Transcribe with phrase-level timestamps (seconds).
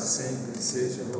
[0.00, 1.19] sempre seja louvado.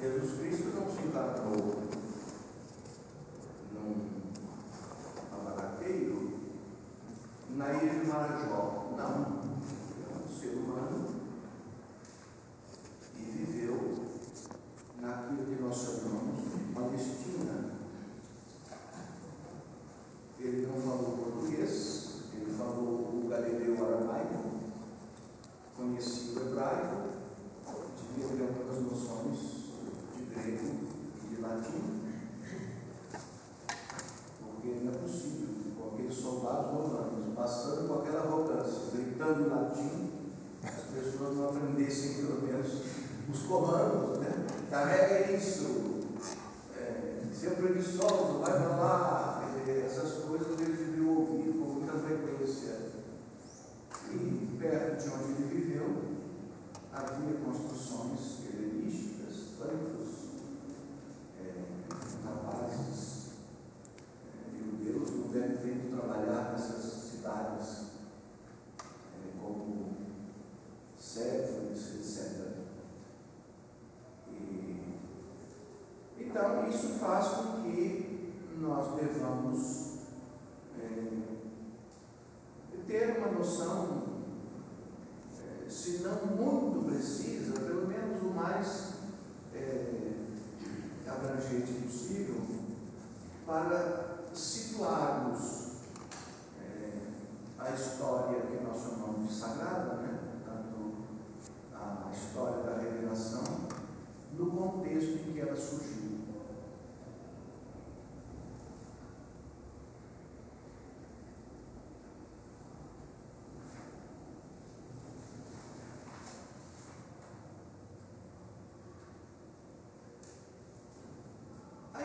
[0.00, 1.82] Jesus Cristo não se enganou
[3.72, 4.06] num
[5.32, 6.38] abarateiro
[7.56, 8.94] na ilha de Marajó.
[8.96, 9.48] Não.
[10.06, 11.08] É um ser humano
[13.16, 14.06] e viveu
[15.00, 16.27] naquilo que nós chamamos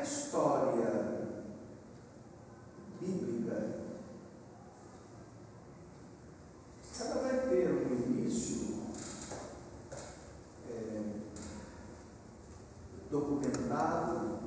[0.03, 1.29] história
[2.99, 3.75] bíblica,
[6.99, 8.83] ela vai ter um início
[10.69, 11.01] é,
[13.09, 14.39] documentado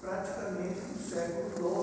[0.00, 1.75] praticamente no século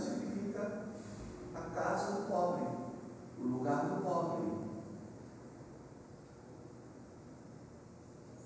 [0.00, 0.84] Significa
[1.54, 2.66] a casa do pobre,
[3.38, 4.64] o lugar do pobre.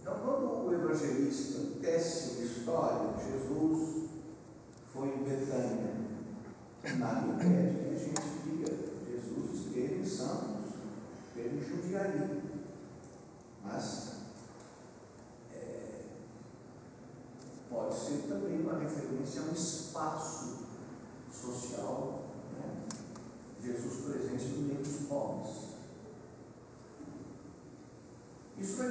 [0.00, 4.08] Então, quando o evangelista tece uma história, Jesus
[4.92, 5.94] foi em Betânia,
[6.99, 10.73] nada impede que a gente diga: Jesus esteve em Santos,
[11.28, 12.42] esteve em Jundiaí.
[13.64, 14.12] Mas
[15.52, 16.04] é,
[17.70, 20.57] pode ser também uma referência a um espaço
[21.52, 22.87] social, né?
[23.62, 25.57] Jesus presente no meio dos pobres.
[28.59, 28.88] Isso vai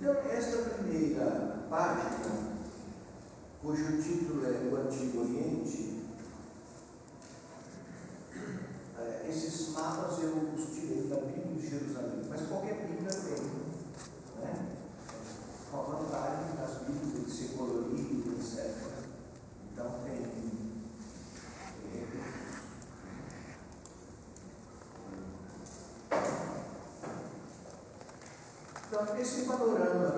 [0.00, 2.20] Então, esta primeira página,
[3.60, 5.97] cujo título é O Antigo Oriente,
[29.00, 30.17] Então, esse panorama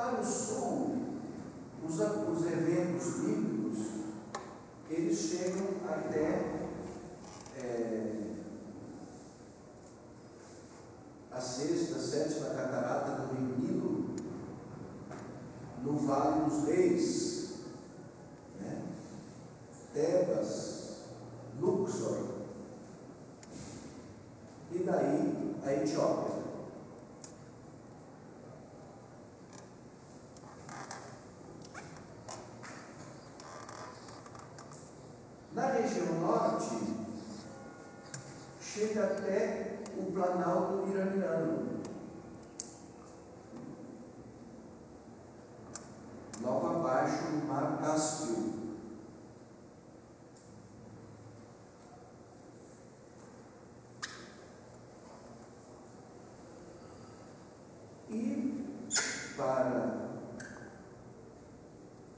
[0.00, 0.96] Para o sul,
[1.86, 2.46] os, os
[59.40, 60.10] para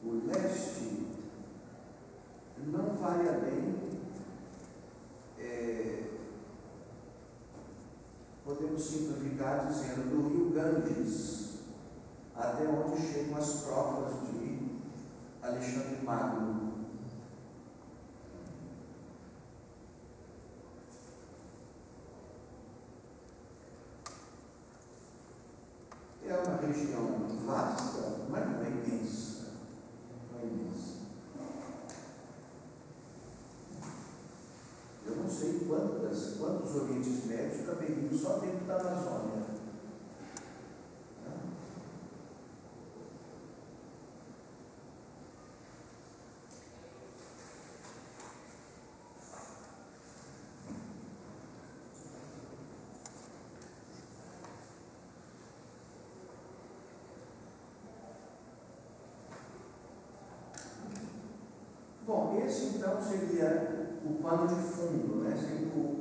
[0.03, 1.07] o leste,
[2.67, 4.01] não vai além,
[5.39, 6.03] é,
[8.45, 11.61] podemos simplificar dizendo, do rio Ganges,
[12.35, 14.81] até onde chegam as provas de
[15.43, 16.73] Alexandre Magno.
[26.27, 27.12] É uma região
[35.73, 39.43] quantas, quantos Orientes Médios caberiam só dentro da Amazônia.
[62.05, 64.72] Bom, esse então seria o plano de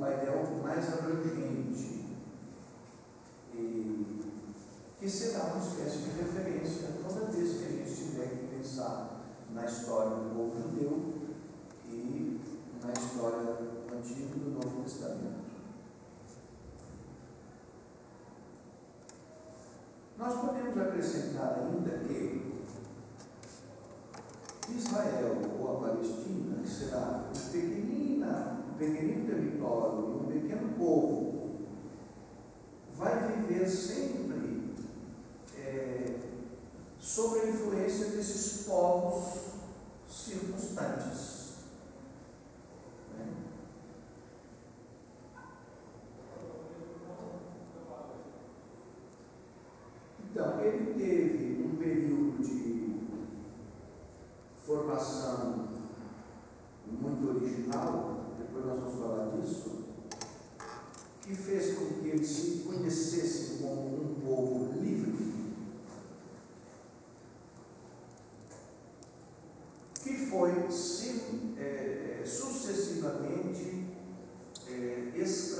[0.02, 2.04] painel mais abrangente,
[3.54, 4.20] e
[4.98, 6.51] que será uma espécie de referência.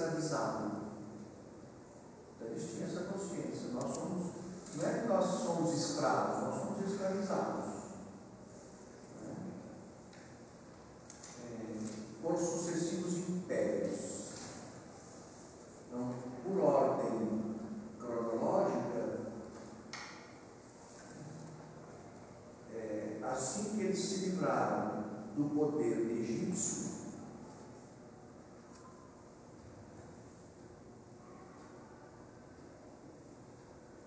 [0.03, 0.71] escravizado.
[2.37, 3.71] Então eles tinham essa consciência.
[3.73, 4.27] Nós somos,
[4.75, 7.62] não é que nós somos escravos, nós somos escravizados.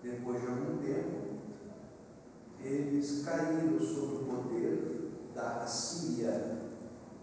[0.06, 1.26] depois de algum tempo,
[2.60, 6.58] eles caíram sob o poder da Assíria,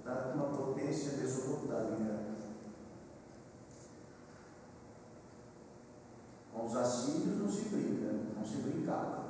[0.03, 2.23] da uma potência mesopotâmica.
[6.51, 9.22] Com os assírios não se brinca, não se brincava.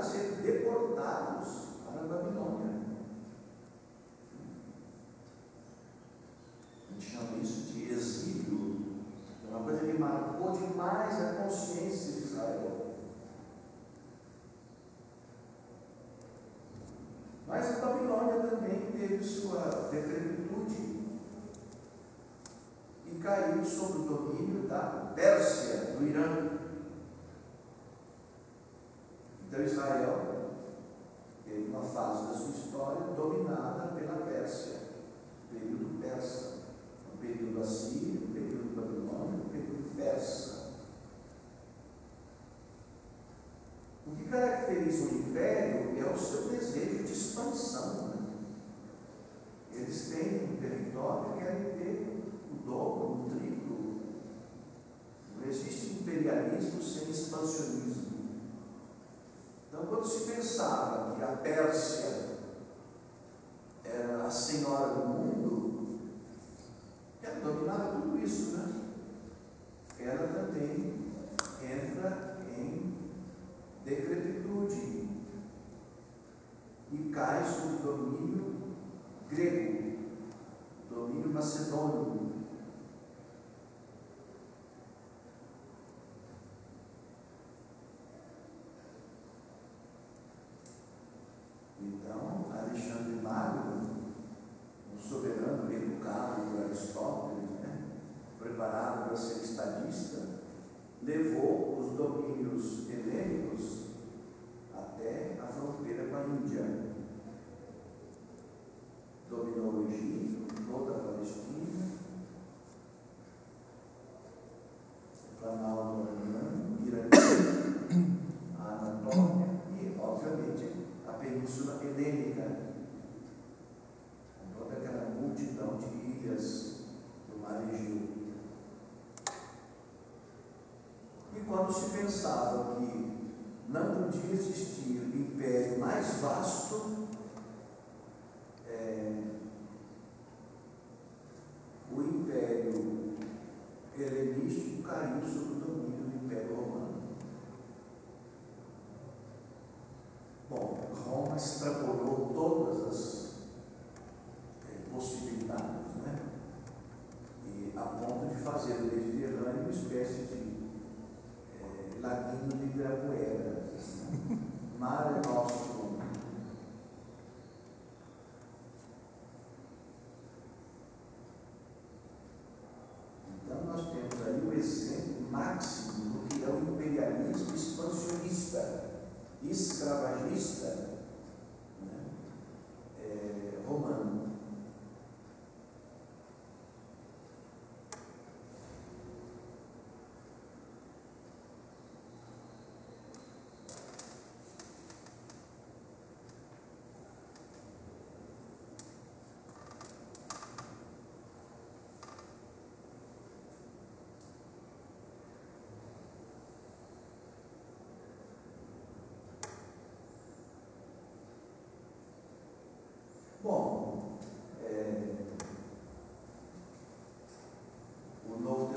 [0.00, 0.29] 100%
[92.70, 93.69] Alexandre Magno,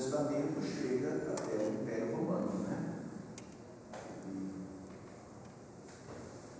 [0.04, 2.66] Testamento chega até o Império Romano.
[2.68, 3.00] Né?
[4.28, 4.52] E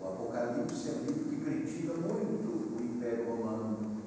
[0.02, 4.02] o Apocalipse é um livro que critica muito o Império Romano.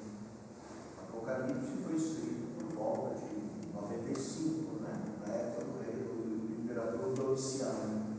[0.97, 4.93] O Apocalipse foi escrito por volta de 95, né?
[5.27, 8.17] na época do rei do imperador Domiciano.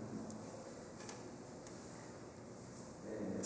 [3.09, 3.41] É.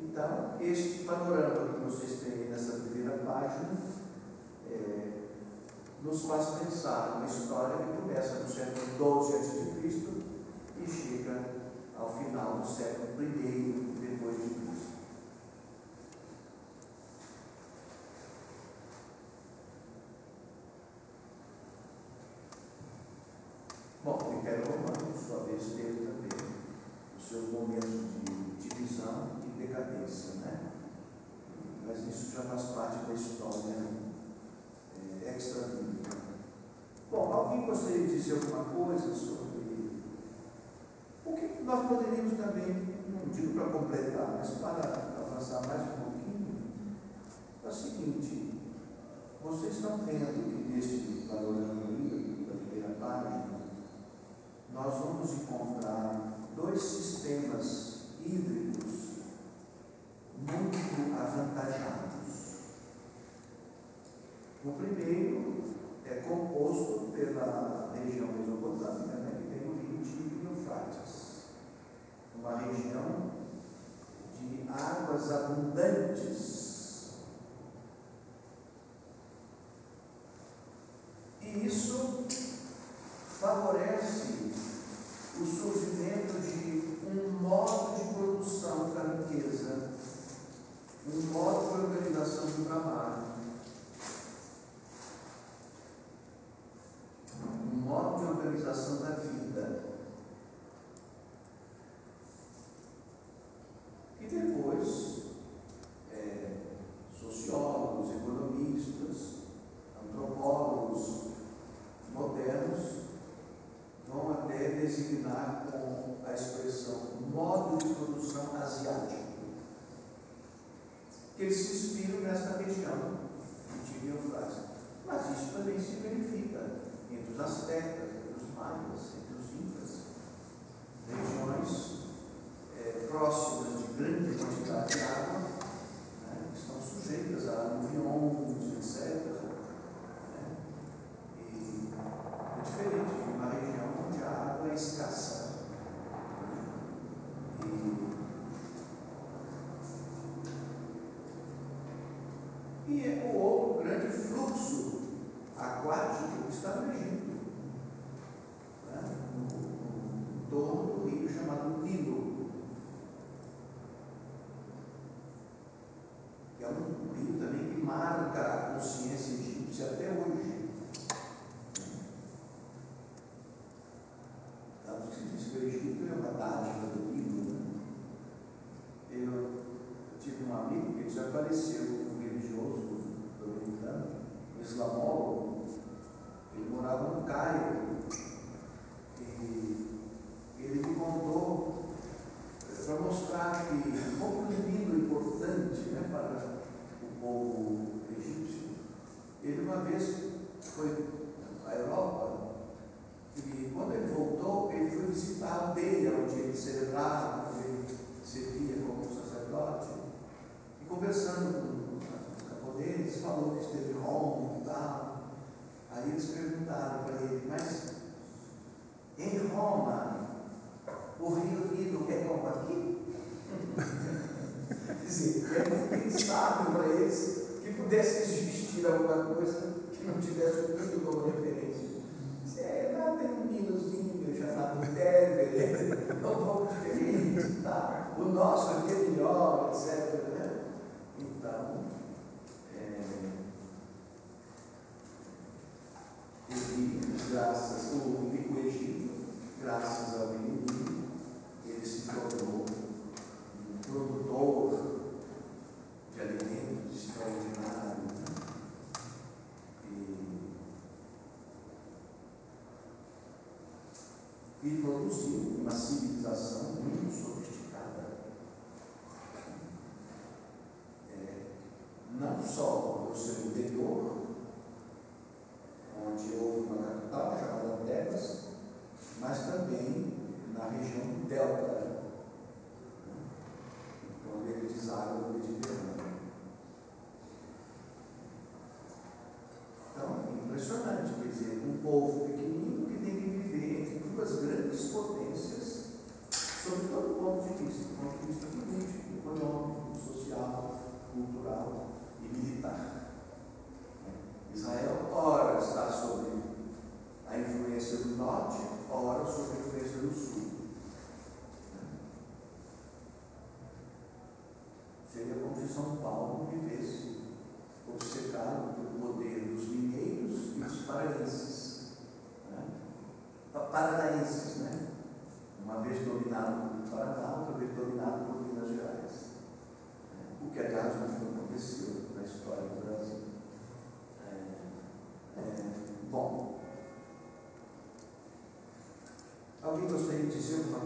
[0.00, 1.69] Então, este panorama
[6.10, 9.80] nos faz pensar uma história que começa no século XII a.C.
[10.82, 11.44] e chega
[11.96, 14.90] ao final do século I depois de Cristo.
[24.02, 26.56] Bom, o Império Romano, por sua vez, teve também
[27.16, 27.99] os seus momentos
[38.20, 39.60] dizer alguma coisa sobre.
[41.24, 46.62] O que nós poderíamos também, não digo para completar, mas para avançar mais um pouquinho,
[47.64, 48.54] é o seguinte:
[49.42, 50.29] vocês estão vendo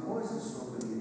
[0.00, 0.93] coisa sobre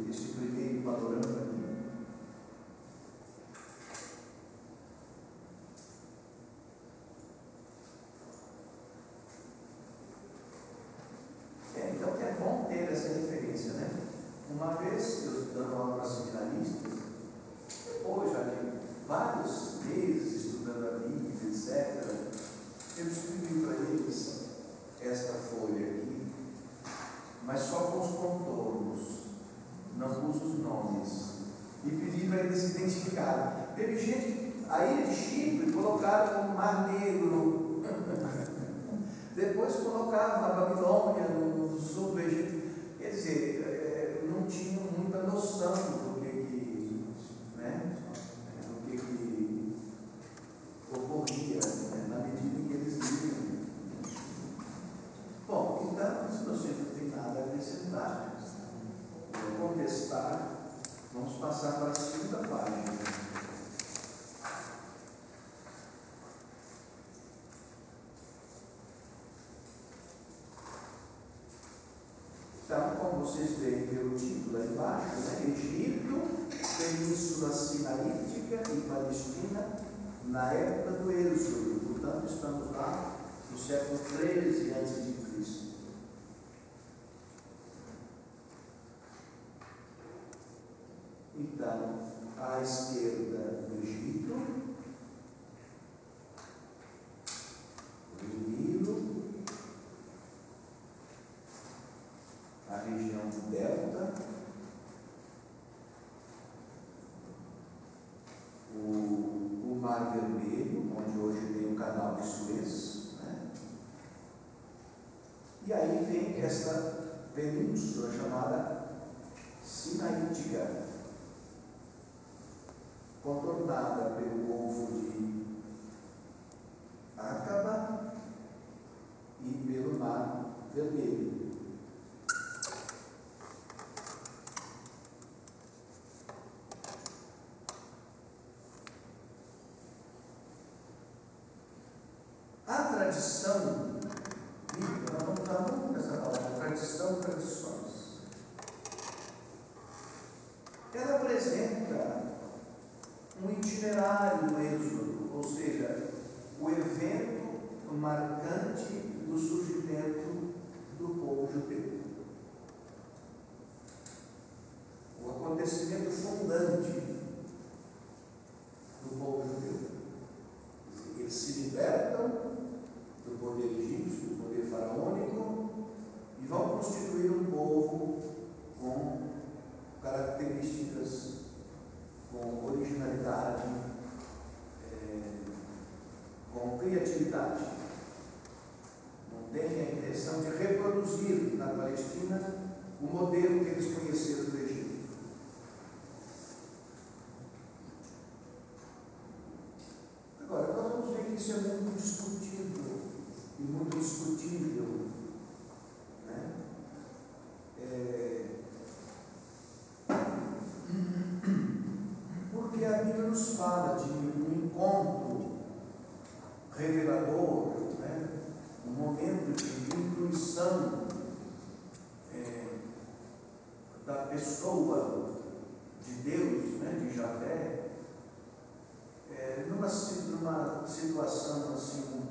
[231.24, 232.22] situação assim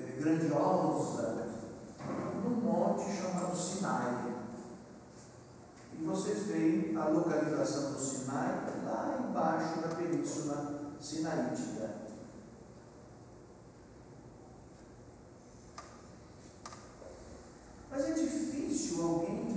[0.00, 1.46] é, grandiosa,
[2.42, 4.32] num monte chamado Sinai.
[5.98, 12.02] E vocês veem a localização do Sinai lá embaixo da Península Sinaítica.
[17.90, 19.56] Mas é difícil alguém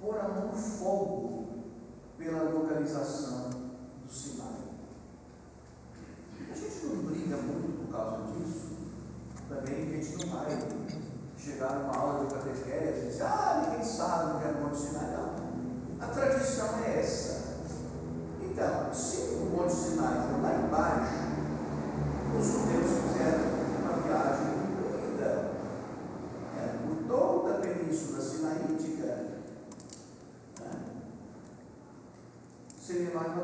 [0.00, 1.46] pôr a mão no fogo
[2.18, 3.50] pela localização
[4.04, 4.65] do Sinai.
[6.56, 8.78] A gente não briga muito por causa disso.
[9.46, 10.58] Também a gente não vai
[11.36, 15.10] chegar numa aula de catequese e dizer, ah, ninguém sabe onde é o Monte Sinai.
[15.10, 16.00] Não.
[16.00, 17.58] A tradição é essa.
[18.40, 21.12] Então, se o Monte Sinai for lá embaixo,
[22.40, 23.44] os judeus fizeram
[23.82, 25.52] uma viagem incluída
[26.56, 29.04] né, por toda a península sinaítica.
[29.04, 29.36] Né?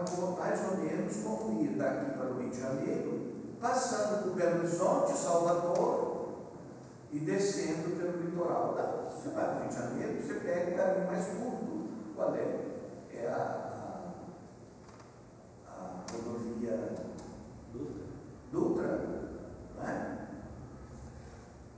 [0.06, 4.58] Seria mais, ou menos como ir daqui para o Rio de Janeiro, passando por Belo
[4.58, 6.12] Horizonte, Salvador,
[7.12, 8.74] e descendo pelo litoral.
[8.76, 11.88] Não, você vai para o Rio de Janeiro, você pega o caminho mais curto.
[12.16, 12.62] Qual é?
[13.14, 14.02] É a,
[15.68, 16.92] a, a rodovia
[17.72, 18.02] Dutra.
[18.50, 18.88] Dutra,
[19.78, 20.18] né?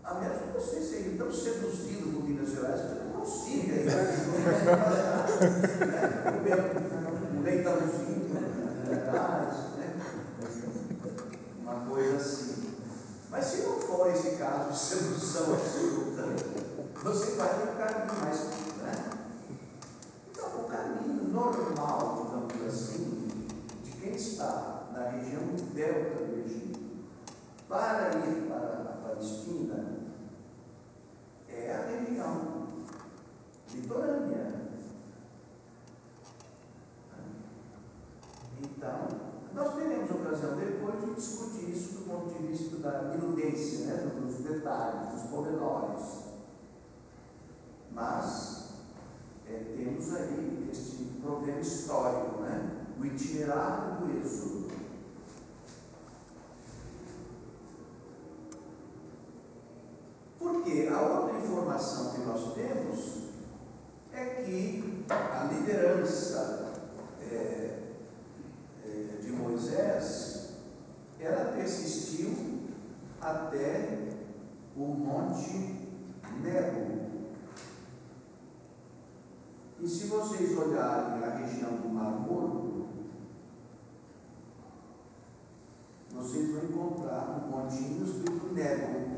[0.03, 3.85] A menos que você seja tão seduzido por Minas Gerais que você não consiga ir
[6.45, 6.65] né?
[7.35, 8.14] um leitãozinho,
[8.85, 10.01] verdade, né?
[11.63, 12.75] Uma coisa assim.
[13.31, 16.23] Mas se não for esse caso de sedução absoluta,
[17.03, 18.45] você vai um caminho mais.
[18.79, 19.11] Né?
[20.31, 23.47] Então, o caminho normal, digamos assim,
[23.83, 25.43] de quem está na região
[25.75, 26.81] delta do Egito
[27.69, 29.95] para ir para a Palestina
[31.49, 32.85] é a região
[33.75, 34.64] litorânea.
[38.85, 39.09] Então,
[39.55, 44.35] nós teremos ocasião depois de discutir isso do ponto de vista da minudência, né, dos
[44.45, 46.25] detalhes, dos pormenores.
[47.91, 48.75] Mas
[49.49, 52.85] é, temos aí este problema histórico, né?
[53.01, 54.69] o itinerário do Êxodo.
[60.39, 63.25] Porque a outra informação que nós temos
[64.13, 66.73] é que a liderança
[67.23, 67.84] é,
[69.21, 70.35] de Moisés
[71.25, 72.35] ela persistiu
[73.21, 74.09] até
[74.77, 75.89] o Monte
[76.43, 77.05] Nebo.
[79.81, 82.87] E se vocês olharem a região do Mar Morto,
[86.13, 89.15] vocês vão encontrar um pontinho escrito Nebo.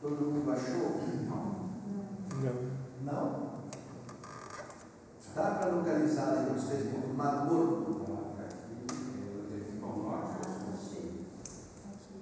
[0.00, 1.00] Todo mundo achou?
[1.26, 1.64] Não.
[3.02, 3.53] Não?
[5.34, 8.04] Dá para localizar aí escrito Mar Morto?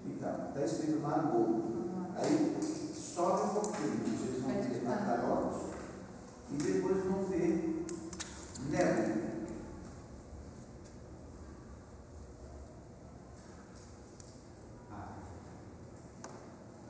[0.06, 1.62] Então, está escrito Mar Morto.
[2.16, 2.58] Aí
[2.94, 5.60] sobe um pouquinho, vocês vão ver Macarotes
[6.50, 7.84] e depois vão ver
[8.70, 9.22] Nebo.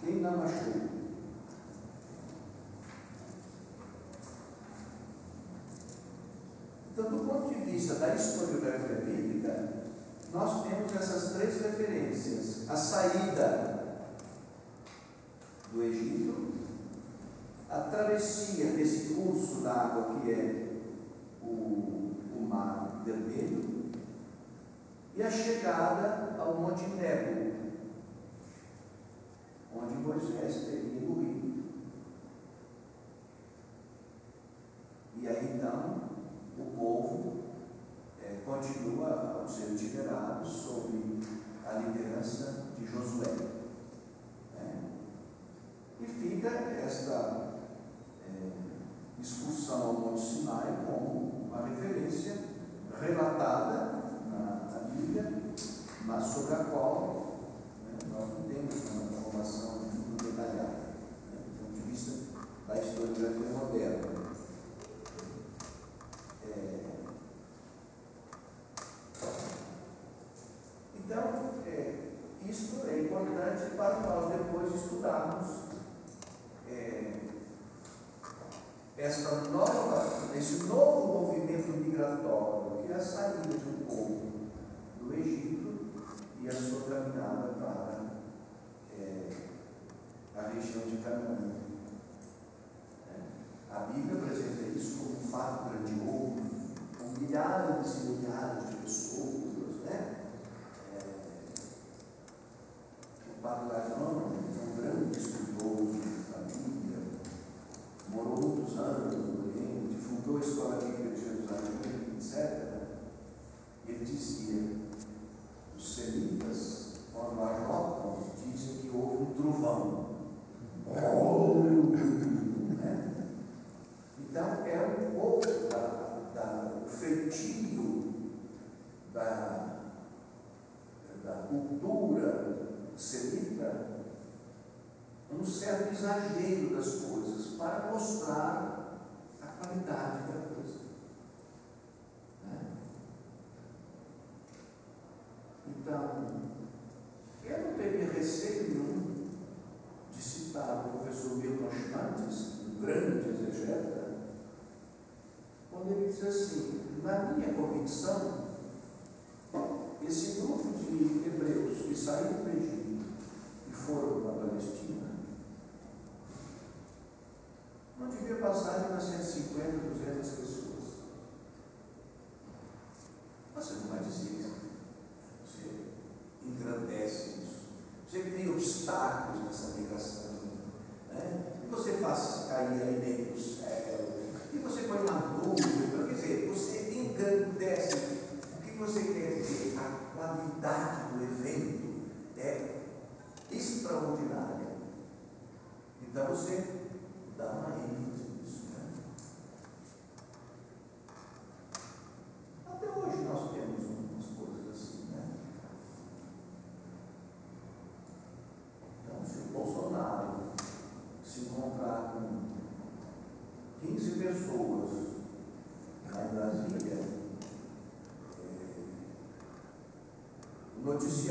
[0.01, 1.02] Quem não achou?
[7.03, 9.73] Então, do ponto de vista da historiografia bíblica,
[10.33, 13.99] nós temos essas três referências: a saída
[15.73, 16.53] do Egito,
[17.69, 20.81] a travessia desse curso d'água que é
[21.43, 23.91] o, o Mar Vermelho
[25.17, 27.53] e a chegada ao Monte Nebo,
[29.75, 31.65] onde Moisés teria morrido.
[35.21, 36.12] E aí então
[36.83, 37.45] povo
[38.21, 41.21] eh, continua a ser liberado sob
[41.65, 42.72] a liderança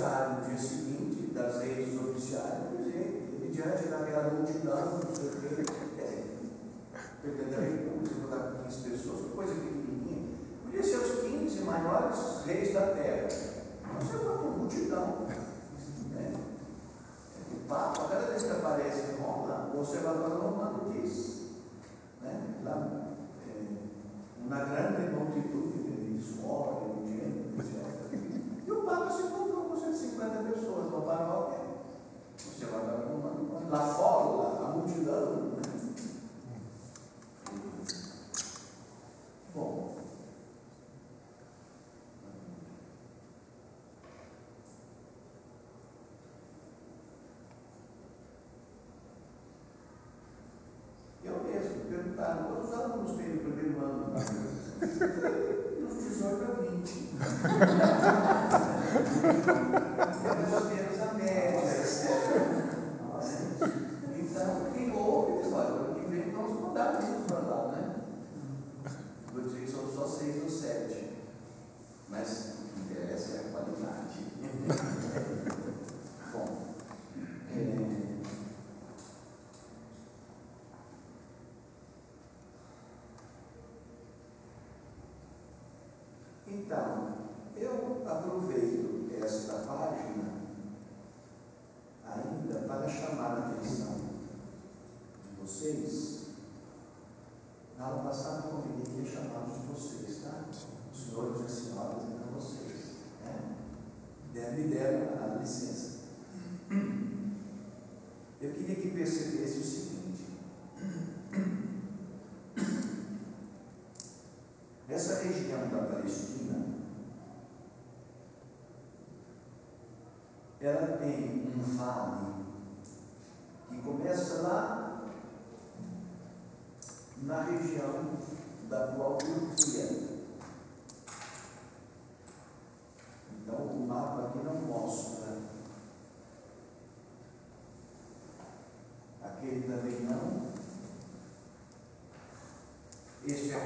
[0.03, 0.40] é,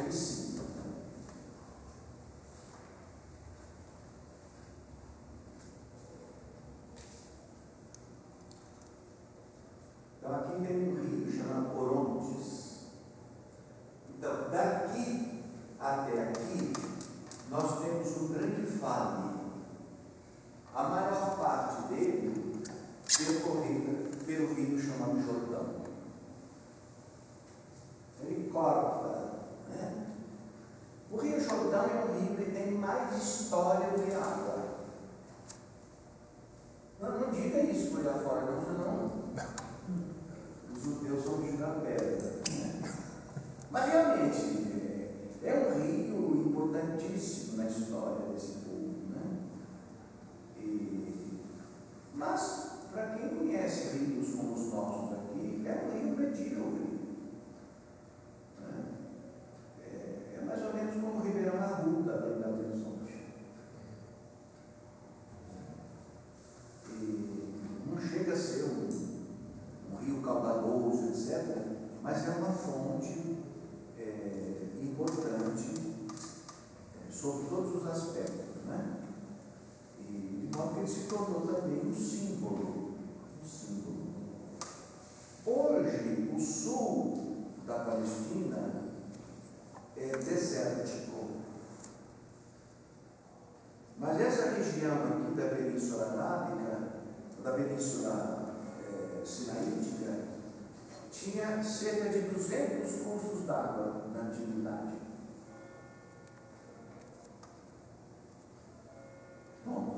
[0.03, 0.34] Este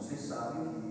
[0.08, 0.87] vocês sabem que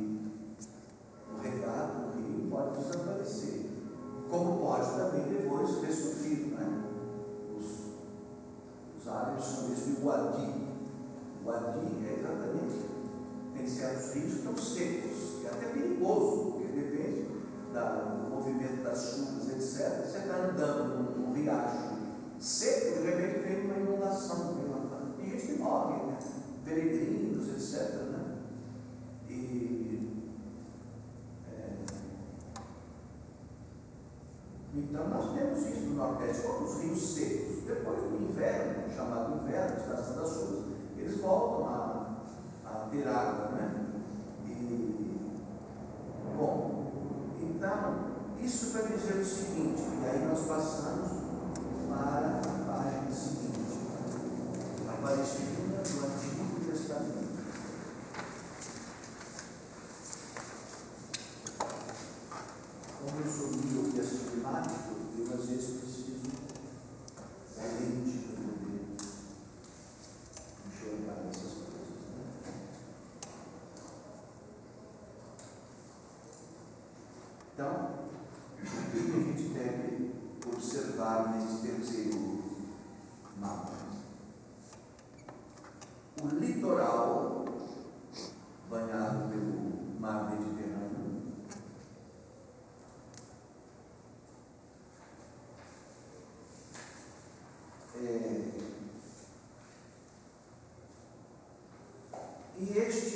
[36.87, 37.26] Nordeste, todos
[102.59, 103.16] e este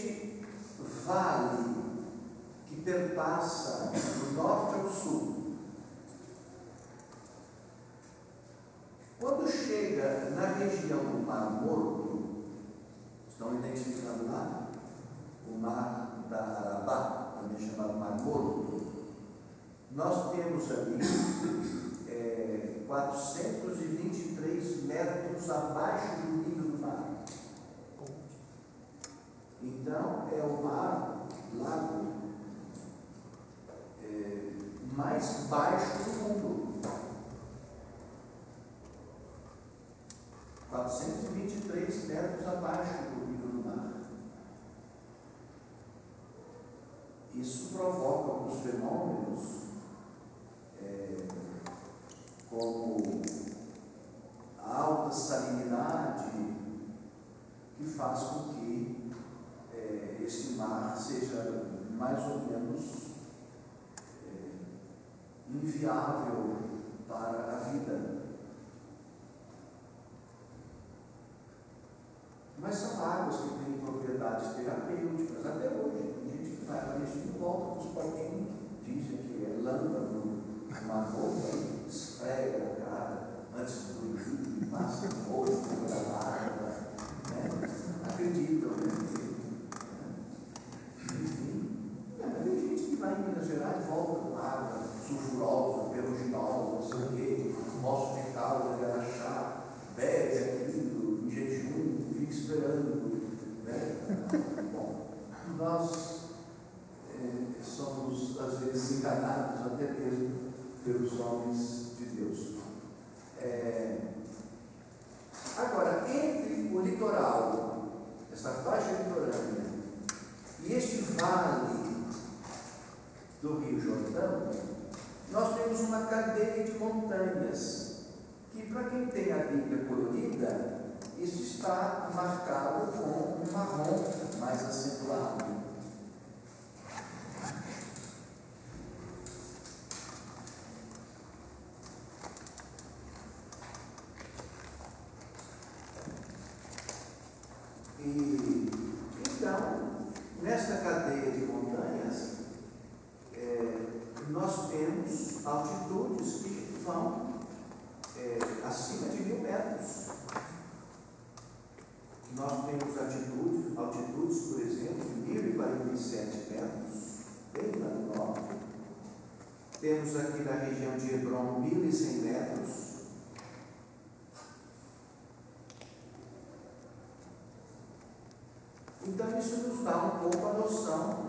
[179.41, 181.26] isso nos dá um pouco a noção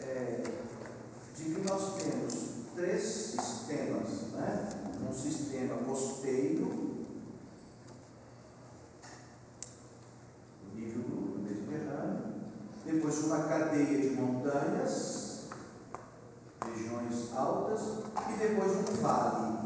[0.00, 0.42] é,
[1.36, 2.34] de que nós temos
[2.74, 4.68] três sistemas, né?
[5.06, 7.04] um sistema costeiro,
[10.74, 12.34] nível do Mediterrâneo,
[12.86, 15.48] depois uma cadeia de montanhas,
[16.64, 17.82] regiões altas,
[18.30, 19.58] e depois um vale,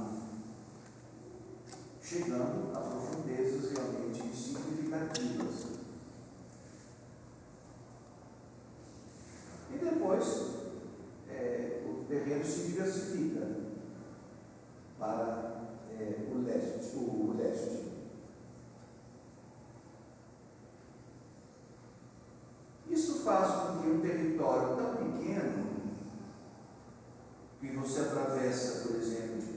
[2.03, 2.59] chegando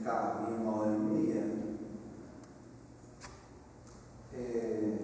[0.05, 1.53] em uma hora e meia,
[4.33, 4.97] é,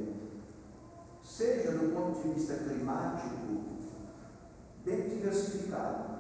[1.24, 3.64] seja do ponto de vista climático,
[4.84, 6.20] bem diversificado.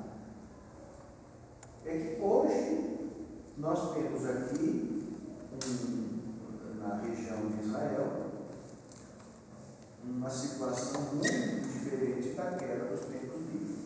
[1.85, 3.09] É que hoje
[3.57, 5.17] nós temos aqui,
[5.67, 8.29] um, na região de Israel,
[10.03, 13.78] uma situação muito diferente daquela dos tempos bíblicos.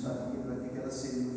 [0.00, 1.27] sabia para que ela servia.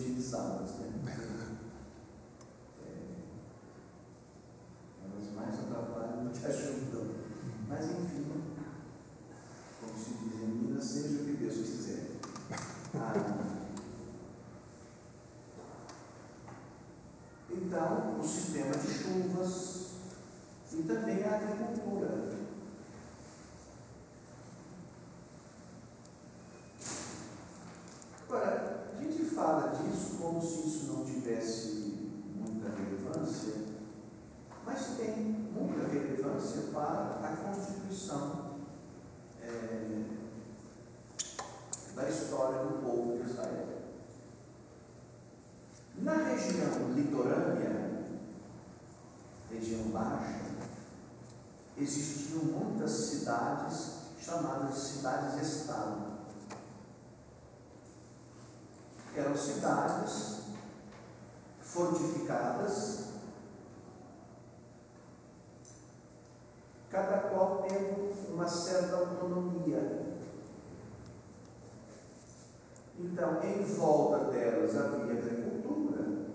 [73.22, 76.26] Então, em volta delas havia agricultura,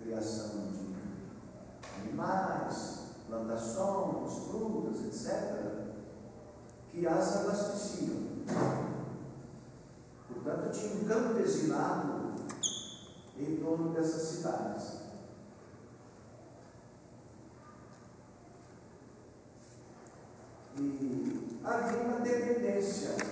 [0.00, 0.94] criação de
[2.02, 5.90] animais, plantações, frutas, etc.,
[6.92, 8.14] que as abasteciam.
[10.28, 12.34] Portanto, tinha um campesinado
[13.36, 14.98] em torno dessas cidades.
[20.78, 23.23] E havia uma dependência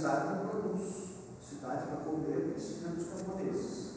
[0.00, 1.10] cidade não produz,
[1.42, 3.89] cidade para comer precisa dos camponeses.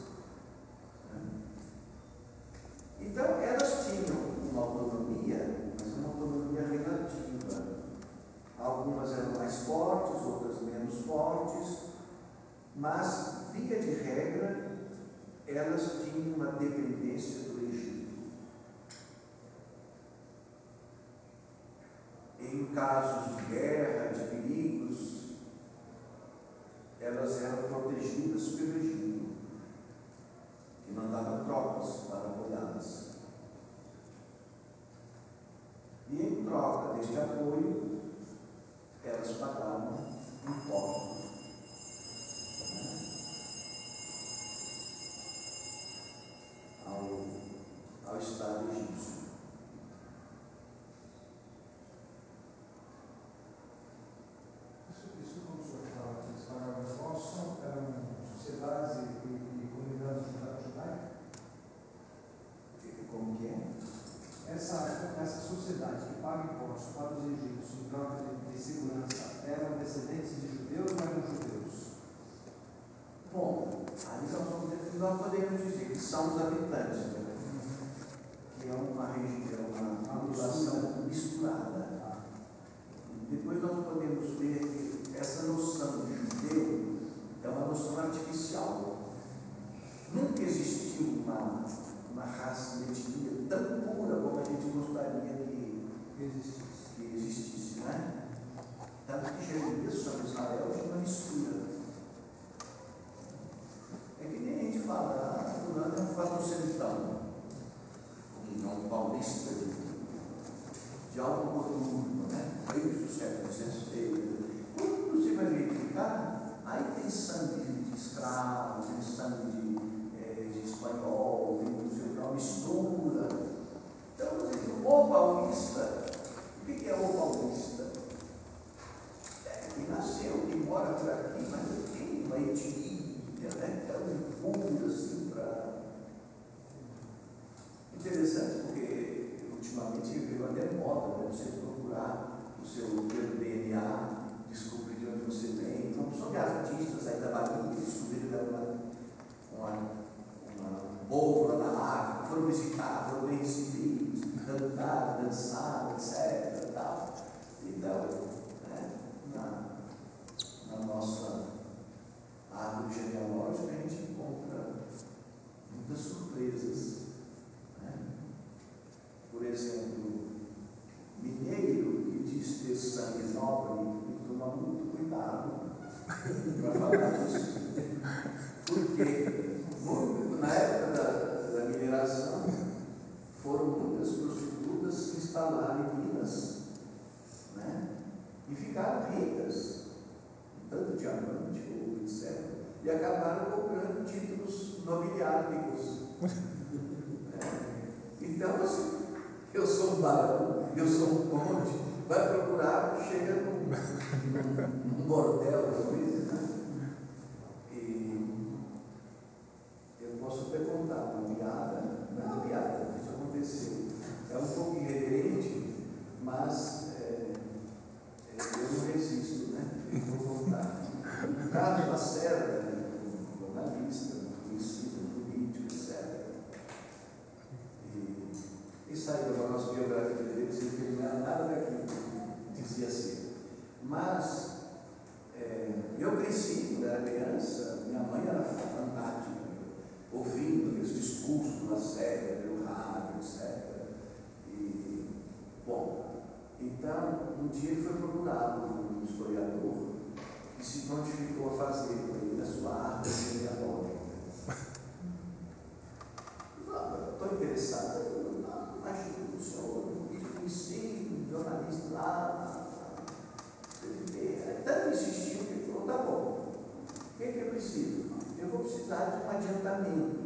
[267.54, 268.04] preciso?
[268.38, 270.24] Eu vou precisar de um adiantamento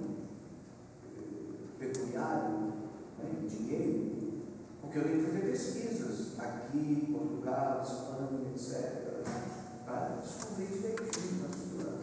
[1.79, 2.73] pecuniário,
[3.19, 4.43] né, dinheiro,
[4.81, 9.09] porque eu tenho que fazer pesquisas aqui, em Portugal, Espanha, etc.,
[9.85, 11.99] para né, descobrir direitinho a sua.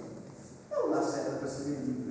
[0.71, 2.05] Não lacera para ser livre.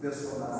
[0.00, 0.59] personagem.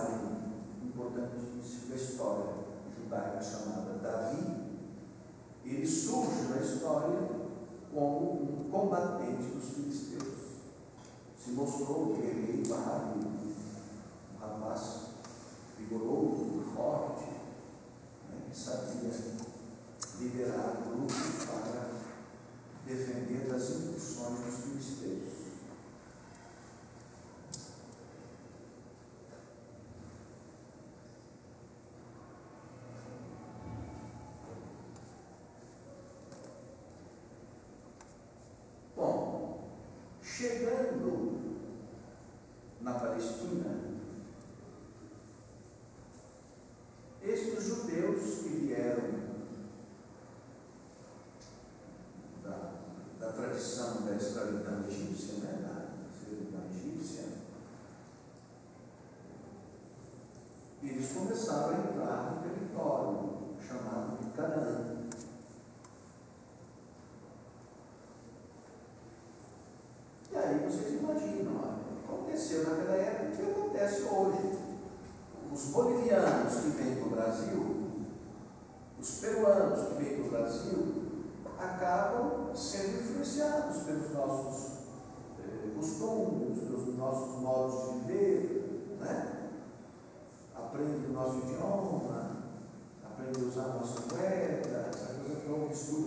[61.20, 63.30] começaram a entrar no território
[63.60, 64.96] chamado de Canaã.
[70.32, 74.58] E aí vocês imaginam, olha, aconteceu naquela época o que acontece hoje.
[75.52, 77.76] Os bolivianos que vêm para o Brasil,
[79.00, 81.00] os peruanos que vêm para o Brasil,
[81.58, 84.78] acabam sendo influenciados pelos nossos
[85.40, 89.39] eh, costumes, pelos nossos modos de ver, né?
[90.70, 92.44] aprende o nosso idioma,
[93.04, 95.52] aprende a usar a nossa moeda, essa coisa toda que é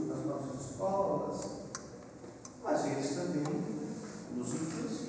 [0.07, 1.45] nas nossas escolas,
[2.63, 3.43] mas eles também
[4.33, 5.02] nos influenciam.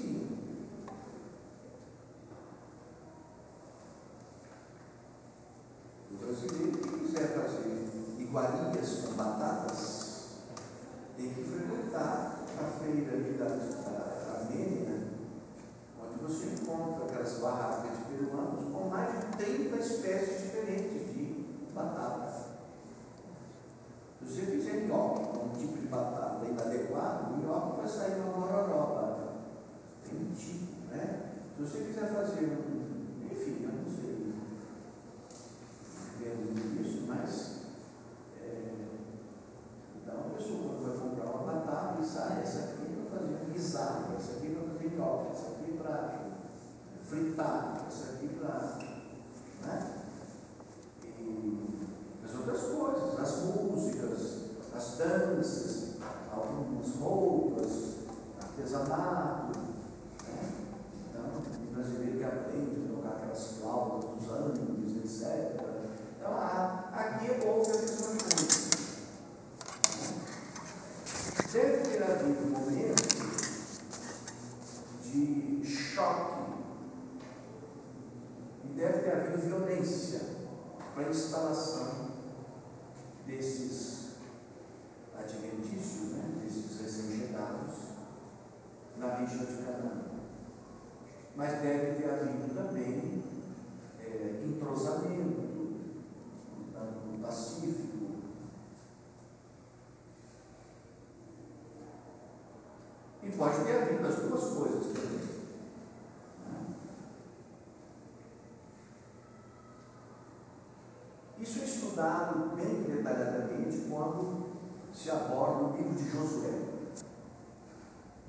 [112.05, 114.45] citado bem detalhadamente quando
[114.93, 116.51] se aborda o livro de Josué.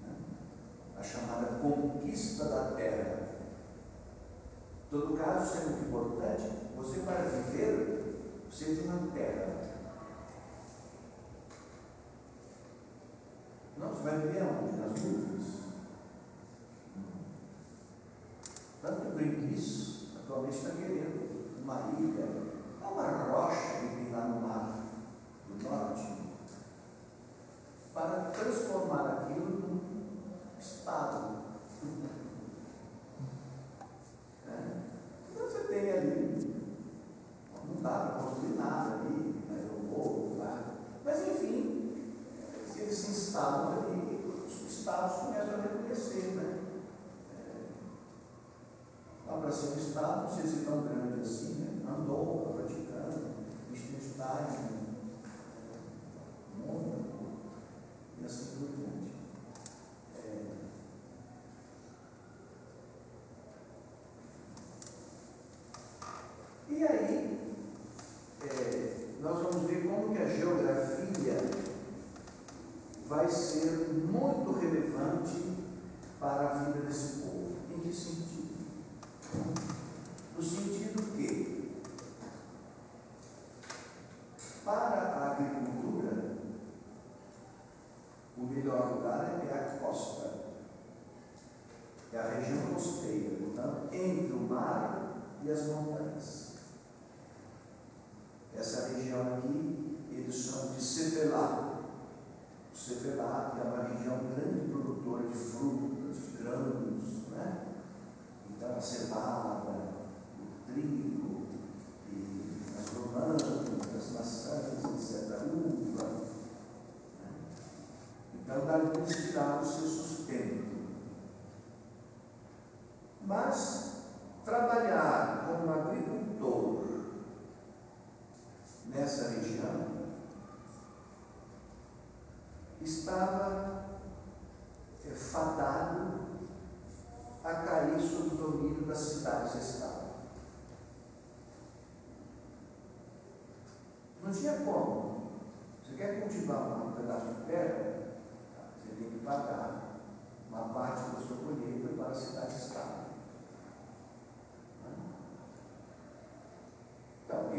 [0.02, 0.16] Né?
[0.98, 3.26] A chamada conquista da terra.
[4.86, 9.56] Em todo caso, sendo importante, você para viver precisa é de uma terra.
[13.78, 14.42] Não, você vai viver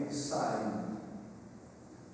[0.07, 0.85] que sai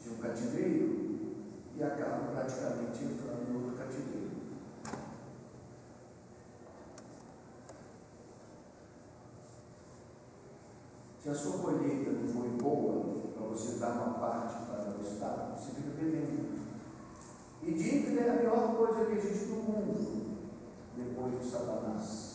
[0.03, 1.37] de um cativeiro
[1.77, 4.33] e acaba praticamente entrando em outro cativeiro.
[11.23, 15.57] Se a sua colheita não foi boa, para você dar uma parte para o Estado,
[15.57, 16.63] você fica devendo.
[17.63, 20.39] E dívida é a pior coisa que existe no mundo,
[20.97, 22.32] depois de Satanás.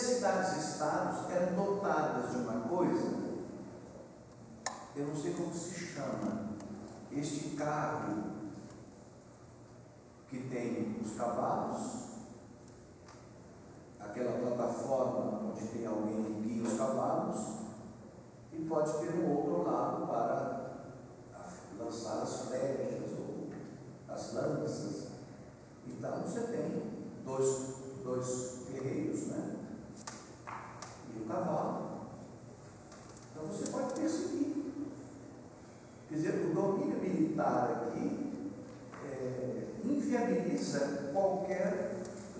[0.00, 3.20] as cidades-estados eram dotadas de uma coisa,
[4.96, 6.56] eu não sei como se chama,
[7.12, 8.22] este carro
[10.28, 12.10] que tem os cavalos,
[13.98, 17.60] aquela plataforma onde tem alguém que guia os cavalos,
[18.52, 20.70] e pode ter um outro lado para
[21.78, 23.50] lançar as flechas ou
[24.08, 25.08] as lanças.
[25.86, 26.82] Então você tem
[27.24, 28.49] dois, dois
[40.70, 41.96] visa é qualquer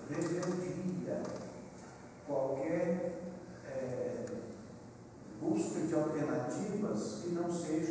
[0.09, 1.21] rebeldia,
[2.25, 3.11] qualquer
[3.67, 4.25] é,
[5.41, 7.90] busca de alternativas que não seja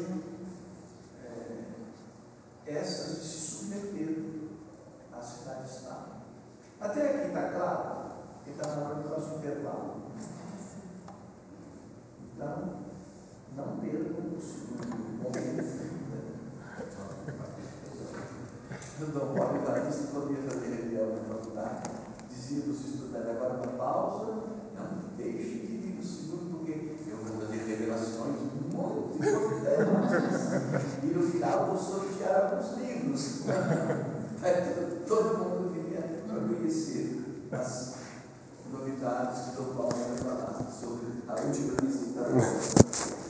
[39.00, 43.29] già discusso un po' per parlare sopra a luci.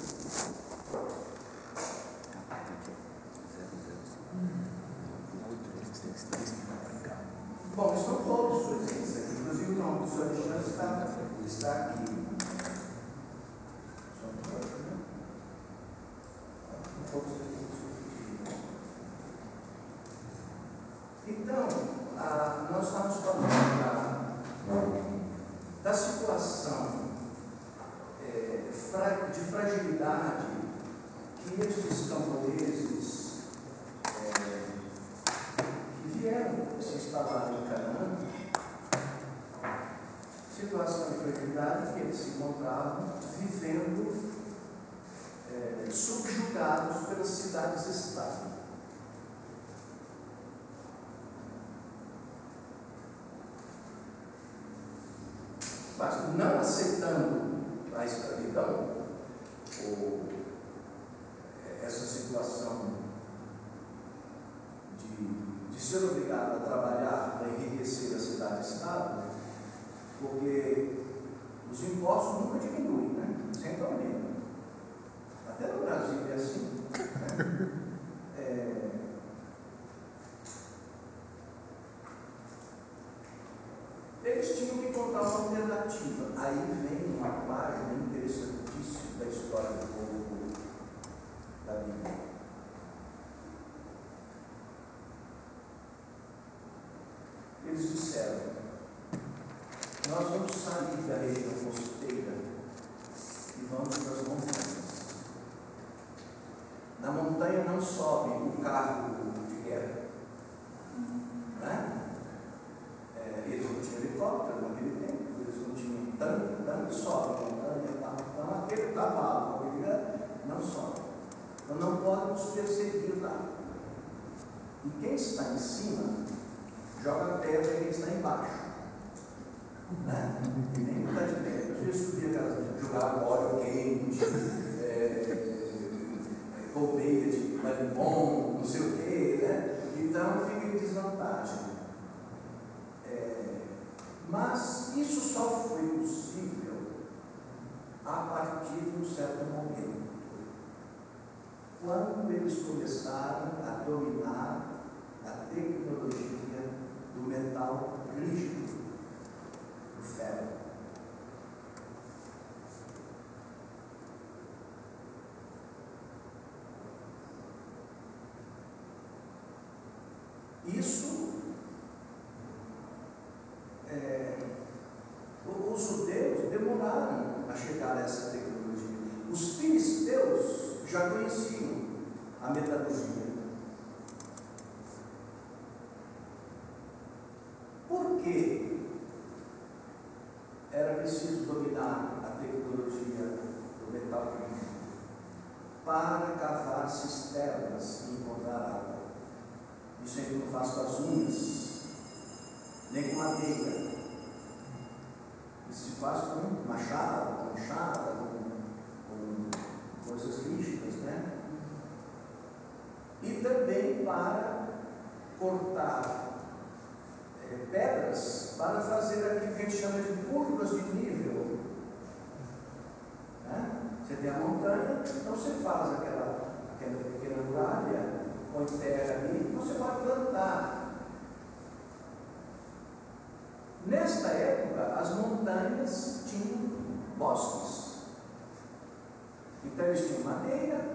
[239.64, 240.90] Então eles tinham madeira,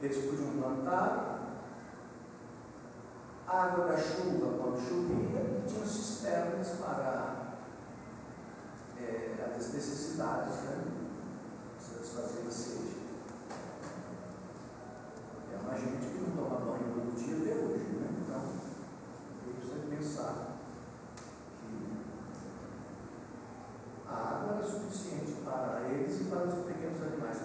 [0.00, 1.32] eles podiam plantar,
[3.46, 7.56] água da chuva quando chovia, e tinham cisternas para
[8.98, 10.84] é, as necessidades, né?
[11.78, 13.02] Satisfazer a sede.
[15.52, 18.08] É uma gente que não toma banho todo dia até hoje, né?
[18.22, 18.42] Então,
[19.44, 20.56] ele precisa pensar
[21.60, 21.92] que
[24.08, 27.38] a água era suficiente para eles e para os pequenos animais.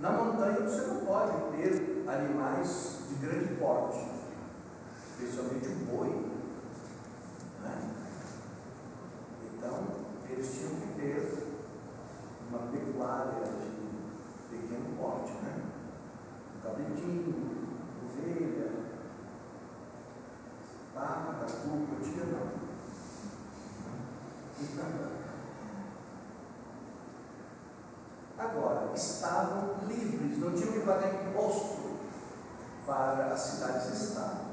[0.00, 4.04] Na montanha você não pode ter animais de grande porte,
[5.10, 6.08] especialmente o boi.
[7.62, 7.90] Né?
[9.54, 9.86] Então,
[10.28, 11.46] eles tinham que ter
[12.50, 15.62] uma pecuária de pequeno porte, né?
[16.56, 17.51] Um cabritinho,
[28.38, 31.96] agora, estavam livres, não tinham que pagar imposto
[32.86, 34.52] para as cidades-estado.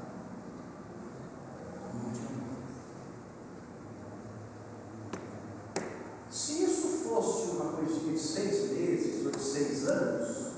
[6.30, 10.52] Se isso fosse uma coisinha de seis meses ou de seis anos,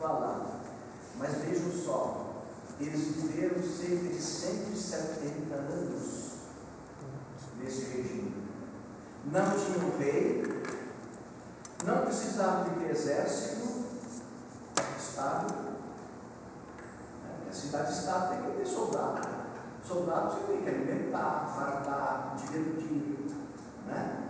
[0.00, 0.60] vá lá.
[1.18, 2.44] Mas vejam só,
[2.80, 6.28] eles viveram cerca de 170 anos
[7.60, 8.32] nesse regime.
[9.30, 10.42] Não tinham rei,
[11.84, 13.84] não precisavam de ter exército,
[14.98, 15.54] Estado.
[17.46, 19.28] A cidade-estado tem que ter soldado.
[19.84, 23.26] Soldado você tem que alimentar, fartar, divertir.
[23.86, 24.28] Né?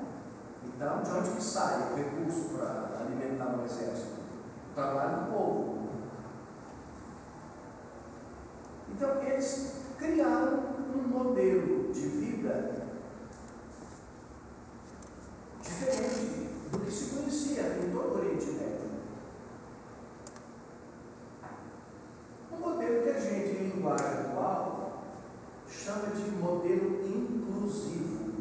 [0.64, 4.18] Então, de onde que sai o recurso para alimentar o exército?
[4.72, 5.88] O trabalho do povo.
[8.88, 10.58] Então, eles criaram
[10.92, 12.87] um modelo de vida
[15.68, 18.88] diferente do que se conhecia em todo o Oriente Médio.
[22.50, 25.04] Um modelo que a gente, em linguagem atual,
[25.68, 28.32] chama de modelo inclusivo.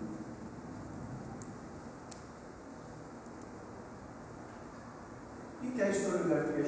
[5.61, 6.63] E que a historiografia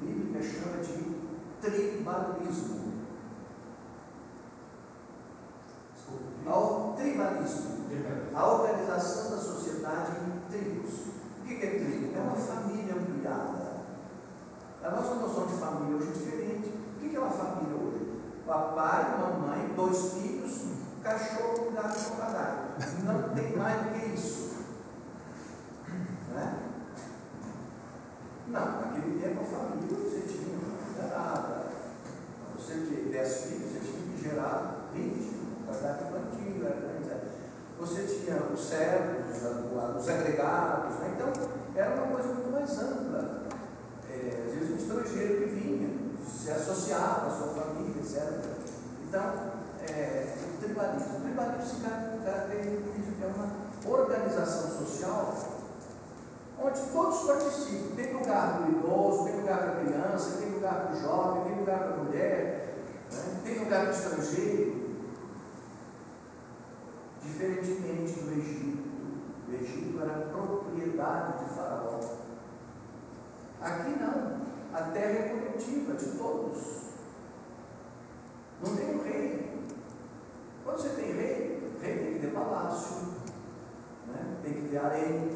[0.00, 1.14] bíblica chama de
[1.60, 2.84] tribalismo.
[6.46, 7.74] Ao tribalismo,
[8.34, 10.92] a organização da sociedade em tribos.
[11.40, 12.16] O que é tribo?
[12.16, 13.74] É uma família ampliada.
[14.82, 16.72] A nossa noção de família hoje é diferente.
[16.96, 17.94] O que é uma família hoje?
[18.46, 20.66] papai, mamãe, dois filhos,
[21.02, 22.58] cachorro cuidado com papagaio.
[23.04, 24.54] Não tem mais do que isso.
[26.32, 26.58] Né?
[28.48, 31.64] Não, naquele tempo a família você tinha uma gerada.
[32.56, 35.34] Você tinha 10 filhos, você tinha que gerar 20,
[35.66, 36.93] verdade infantil, etc.
[37.84, 39.36] Você tinha os servos,
[40.00, 41.14] os agregados, né?
[41.14, 41.30] então
[41.76, 43.42] era uma coisa muito mais ampla.
[44.10, 45.90] É, às vezes um estrangeiro que vinha,
[46.26, 48.42] se associava à sua família, etc.
[49.06, 49.22] Então,
[49.86, 51.18] é, o tribalismo.
[51.18, 55.34] O tribalismo se caracteriza é uma organização social
[56.58, 57.96] onde todos participam.
[57.96, 61.44] Tem lugar para o idoso, tem lugar para a criança, tem lugar para o jovem,
[61.44, 62.74] tem lugar para a mulher,
[63.12, 63.40] né?
[63.44, 64.83] tem lugar para o estrangeiro.
[67.24, 68.84] Diferentemente do Egito,
[69.48, 72.00] o Egito era propriedade de Faraó.
[73.60, 74.42] Aqui não,
[74.74, 76.84] a terra é coletiva de todos.
[78.62, 79.64] Não tem um rei.
[80.64, 82.96] Quando você tem rei, rei tem que ter palácio,
[84.06, 84.36] né?
[84.42, 85.30] tem que ter arém,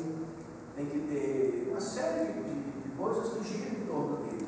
[0.76, 4.46] tem que ter uma série de, de coisas que giram em torno dele.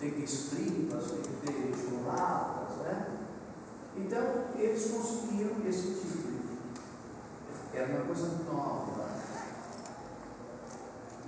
[0.00, 3.18] Tem que ter escribas, tem que ter diplomatas, né?
[3.96, 4.22] Então,
[4.54, 6.27] eles conseguiram esse título.
[7.78, 9.08] Era uma coisa nova.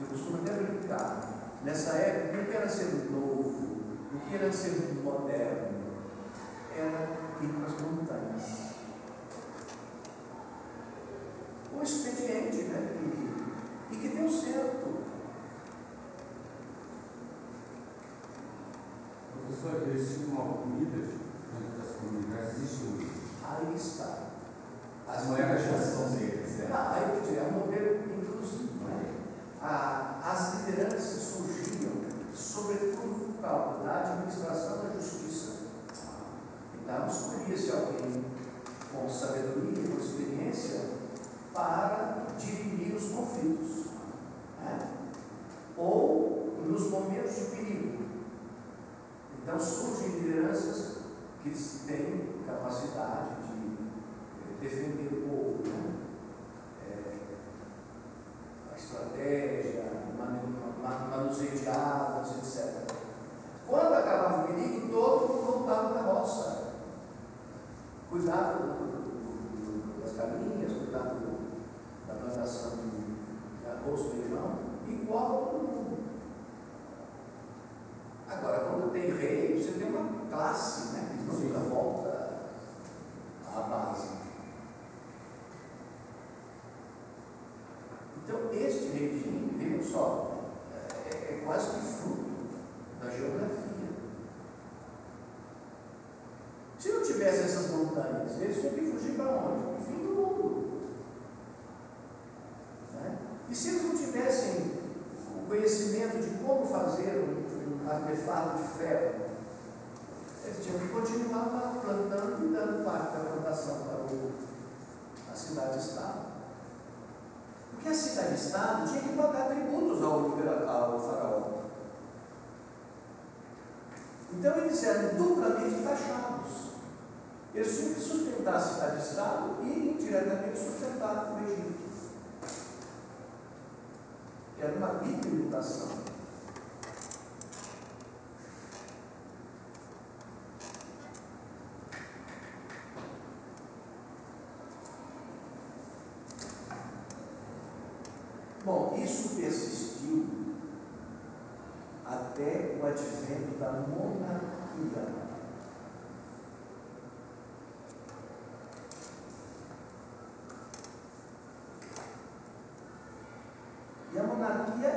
[0.01, 1.61] Eu costumo até brincar.
[1.63, 3.81] Nessa época, o que era ser novo?
[4.13, 5.79] O que era ser moderno?
[6.77, 7.09] Era
[7.41, 8.71] ir para as montanhas.
[11.73, 12.97] O expediente, né?
[13.93, 15.05] e que deu certo.
[19.47, 23.11] Professor, eles tinham uma comida dentro das comunidades, existe hoje.
[23.45, 24.31] Aí está.
[25.07, 25.57] As não é a
[26.61, 27.70] geração deles, né?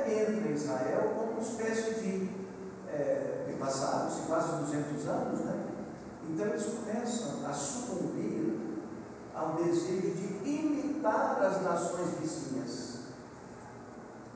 [0.08, 2.44] Entra em Israel como uma espécie de.
[2.88, 5.64] É, que passaram-se quase 200 anos, né?
[6.28, 8.58] Então eles começam a sucumbir
[9.34, 13.00] ao desejo de imitar as nações vizinhas.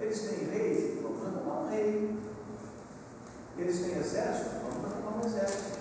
[0.00, 2.18] Eles têm rei, vamos arrumar um rei.
[3.56, 5.78] Eles têm exército, vamos arrumar um exército.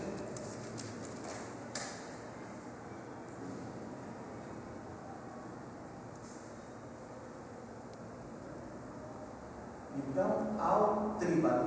[10.09, 10.55] Então,
[11.17, 11.66] ao tribalismo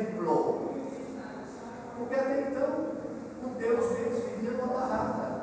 [0.00, 0.74] templo.
[1.98, 2.92] Porque até então,
[3.44, 5.40] o Deus deles vivia numa barraca.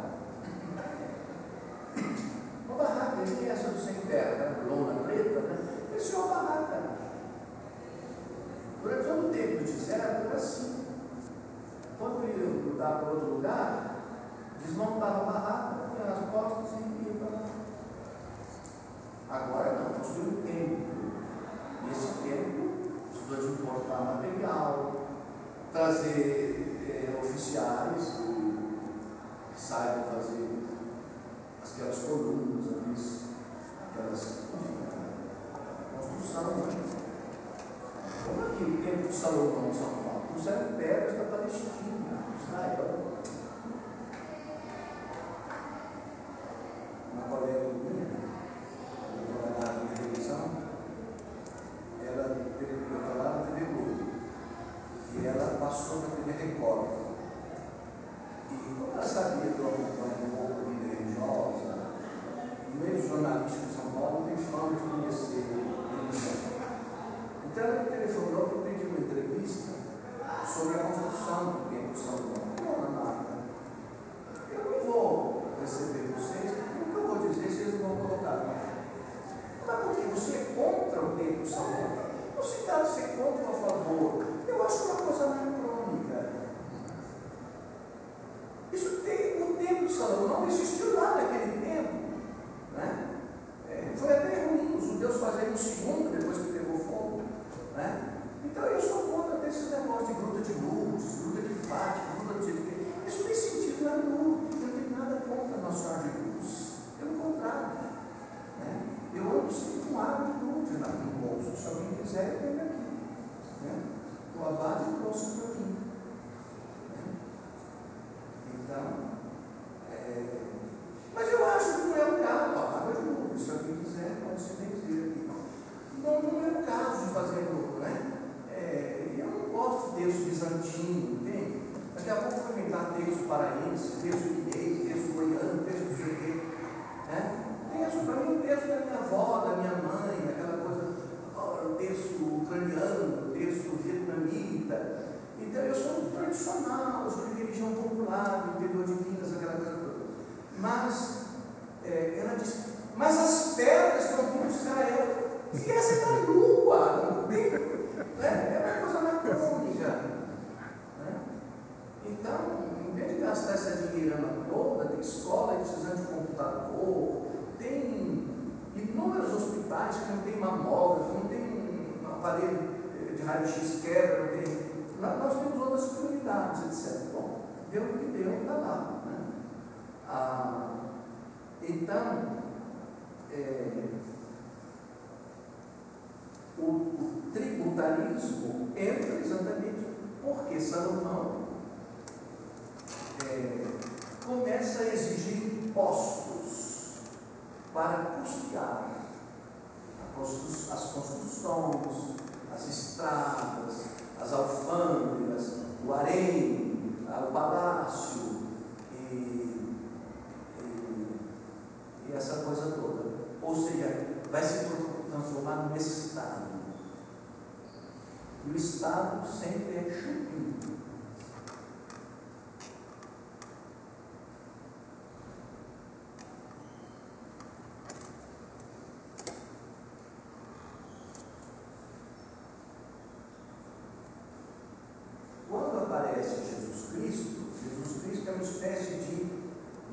[2.68, 4.56] Uma barraca, ele tinha essa do sem terra, né?
[4.68, 5.58] lona preta, né?
[5.96, 6.82] Isso é uma barraca.
[8.82, 10.86] Durante todo o tempo do deserto era assim.
[12.00, 13.67] Quando ele mudar para outro lugar,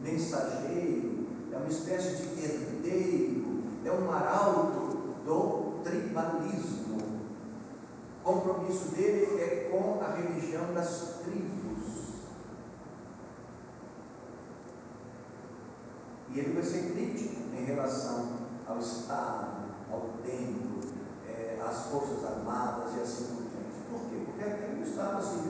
[0.05, 6.99] mensageiro, é uma espécie de herdeiro, é um arauto do tribalismo.
[8.23, 11.55] O compromisso dele é com a religião das tribos.
[16.31, 20.81] E ele vai ser crítico em relação ao Estado, ao templo,
[21.29, 23.75] é, às forças armadas e assim por diante.
[23.91, 24.23] Por quê?
[24.25, 25.44] Porque até o Estado assim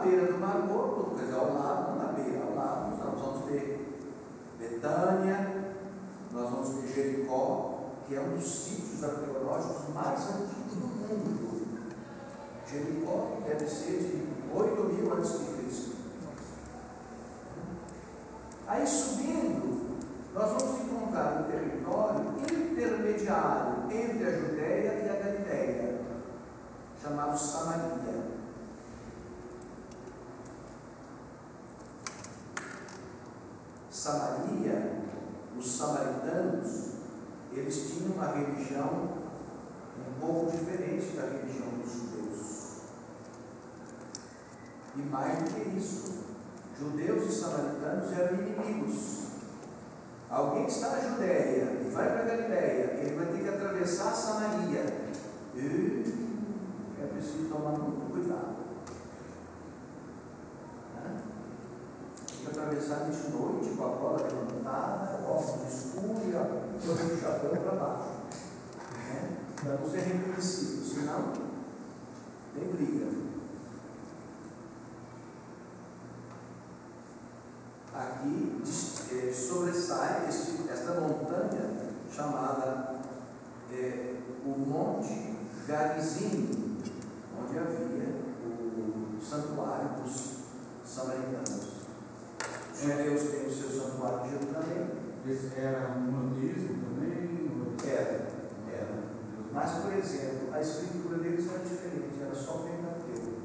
[0.00, 4.00] beira do Mar Morto, quer ao lado, não na beira, ao lado, nós vamos ter
[4.58, 5.64] Betânia,
[6.32, 8.59] nós vamos ter Jericó, que é um dos
[92.82, 94.96] É, Deus tem o seu santuário de julgamento.
[95.26, 97.50] Eles era monoteísmo também?
[97.84, 98.26] Era,
[98.72, 99.02] era.
[99.52, 103.40] Mas, por exemplo, a escritura deles era diferente, era só Pentateuco.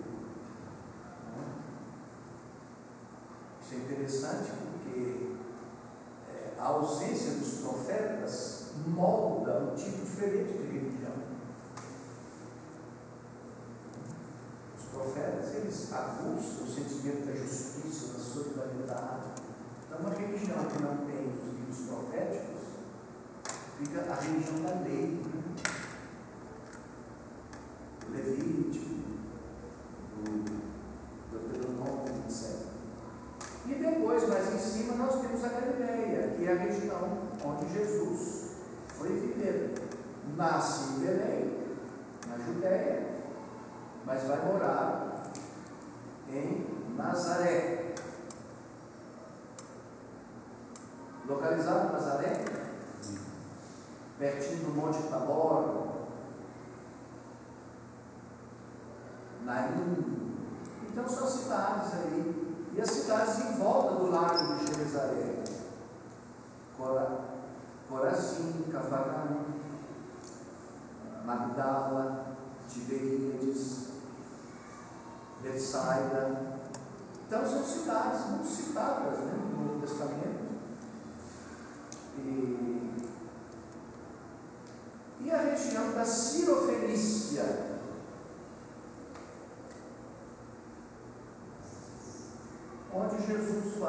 [3.62, 5.36] Isso é interessante porque
[6.30, 11.35] é, a ausência dos profetas molda um tipo diferente de religião.
[15.20, 19.42] eles aguçam o sentimento da justiça, da solidariedade.
[19.86, 22.62] Então, uma religião que não tem os livros proféticos,
[23.78, 25.35] fica a religião da lei, né?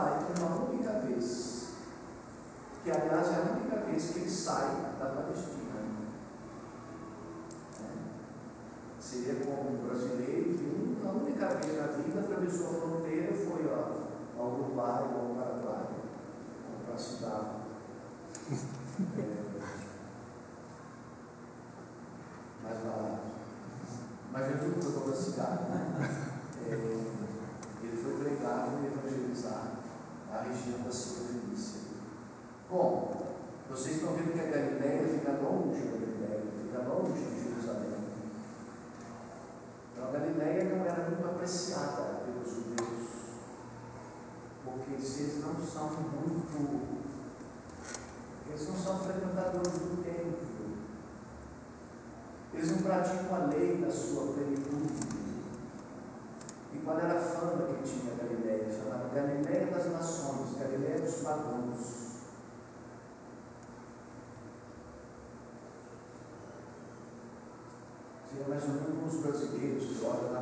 [0.07, 0.56] like, you know,
[68.37, 70.36] seria mais ou menos como os brasileiros que olham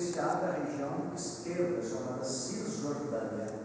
[0.00, 3.60] sediada a região esquerda chamada Cisjordânia.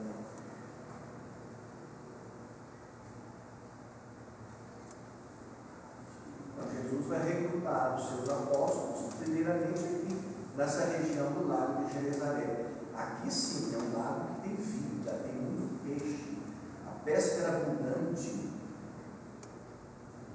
[6.52, 10.18] Então, Jesus vai recrutar os seus apóstolos, primeiramente aqui,
[10.58, 12.66] nessa região do lago de Jerusalém.
[12.94, 16.38] Aqui sim é um lago que tem vida, tem muito peixe,
[16.86, 18.50] a pesca era abundante.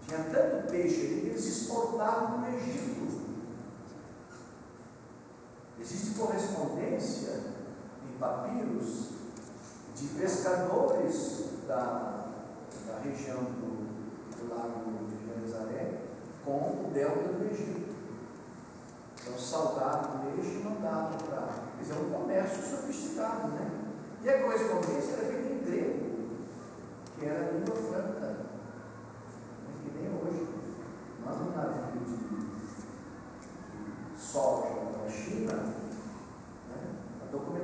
[0.07, 3.20] Tinha tanto peixe ali que eles exportavam para o Egito.
[5.93, 7.41] Existe correspondência
[8.05, 9.09] em papiros
[9.97, 12.29] de pescadores da,
[12.87, 13.91] da região do,
[14.37, 16.03] do lago de Genezaré
[16.45, 17.91] com o delta do Egito.
[19.21, 21.49] Então, salgaram o peixe e mandaram para.
[21.77, 23.71] Quer dizer, é um comércio sofisticado, né?
[24.23, 26.37] E a correspondência era feita em grego,
[27.19, 28.37] que era a língua franca.
[29.67, 30.47] Mas que nem hoje.
[31.25, 32.21] Nós, no navio de
[34.17, 35.80] soja a China,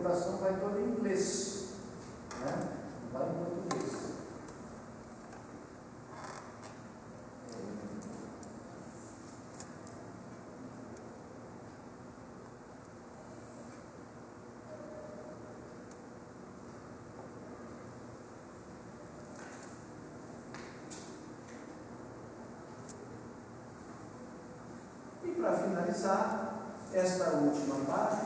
[0.07, 1.71] interpretação vai toda em inglês,
[2.41, 2.69] né?
[3.13, 4.07] Vai está em português.
[25.25, 26.57] E para finalizar,
[26.93, 28.26] esta última parte,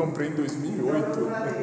[0.00, 1.59] comprei em 2008.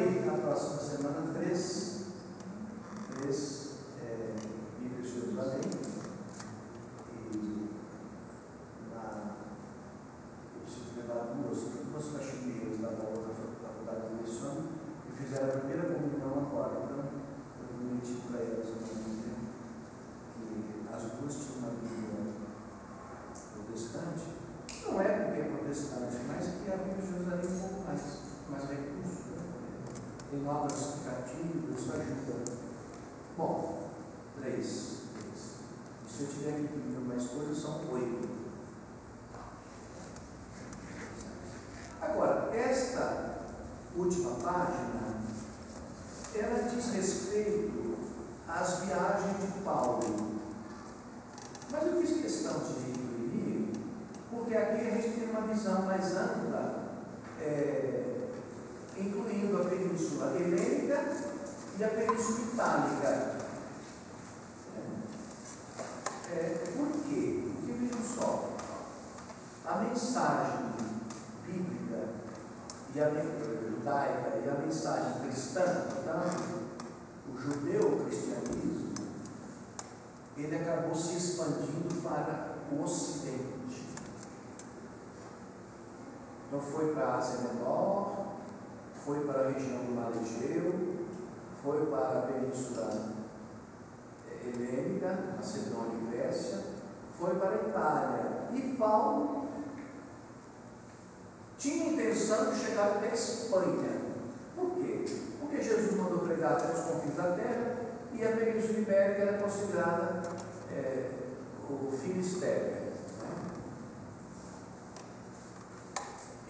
[112.08, 112.72] O Finistério.
[112.72, 112.92] Né?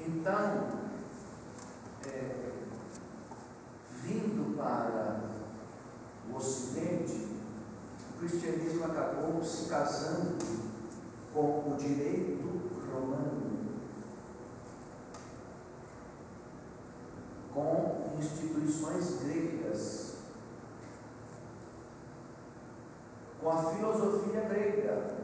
[0.07, 0.69] Então,
[2.07, 2.53] é,
[4.03, 5.21] vindo para
[6.31, 7.29] o Ocidente,
[8.15, 10.39] o cristianismo acabou se casando
[11.35, 12.49] com o direito
[12.91, 13.49] romano.
[17.59, 20.17] com instituições gregas,
[23.41, 25.19] com a filosofia grega.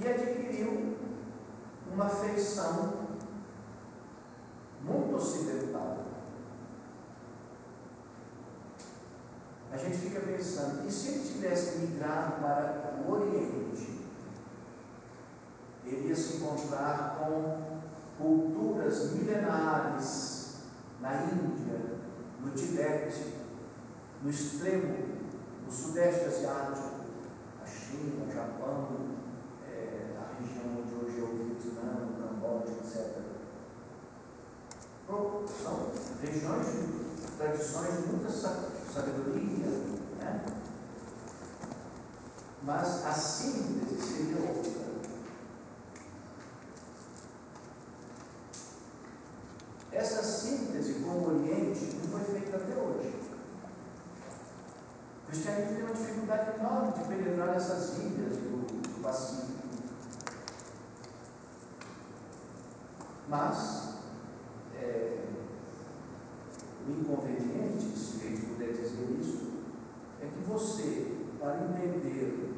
[0.00, 0.96] E adquiriu
[2.02, 2.92] uma feição
[4.82, 5.98] muito ocidental.
[9.70, 13.62] A gente fica pensando, e se ele tivesse migrado para o Oriente?
[15.84, 17.80] ele ia se encontrar com
[18.18, 20.56] culturas milenares
[21.00, 21.98] na Índia,
[22.40, 23.34] no Tibete,
[24.22, 24.94] no extremo,
[25.64, 27.02] no Sudeste Asiático,
[27.62, 28.88] a China, o Japão,
[29.68, 33.22] é, a região de hoje é o Vietnã, o Camboja, etc.
[35.08, 35.90] Bom, são
[36.22, 36.66] regiões
[37.36, 39.66] tradições de muita sabedoria,
[40.20, 40.44] né?
[42.62, 44.82] mas a síntese seria outra.
[49.90, 53.14] Essa síntese com o Oriente não foi feita até hoje.
[55.22, 59.52] O cristianismo tem uma dificuldade enorme de penetrar nessas ilhas do, do Pacífico.
[63.28, 63.91] Mas,
[66.86, 69.52] o inconveniente, se a gente puder dizer isso,
[70.20, 72.54] é que você, para entender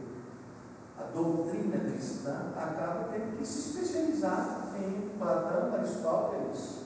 [0.98, 6.84] a doutrina cristã, acaba tendo que se especializar em Platão, Aristóteles,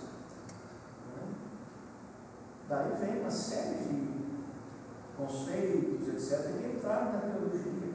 [2.68, 4.08] Daí vem uma série de
[5.16, 7.94] conceitos, etc., que entraram na teologia.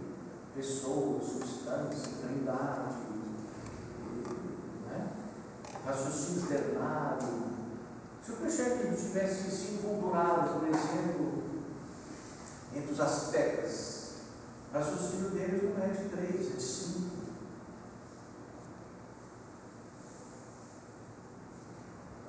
[0.56, 2.96] Pessoas, substância, trindade,
[4.88, 5.12] né?
[5.86, 6.48] raciocínio
[8.32, 11.44] o cristianismo tivesse se enculturado, por exemplo,
[12.74, 14.14] entre os aspectos,
[14.72, 17.16] o raciocínio deles não é de três, é de cinco.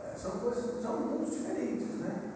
[0.03, 2.33] É, são coisas, são mundos diferentes, né?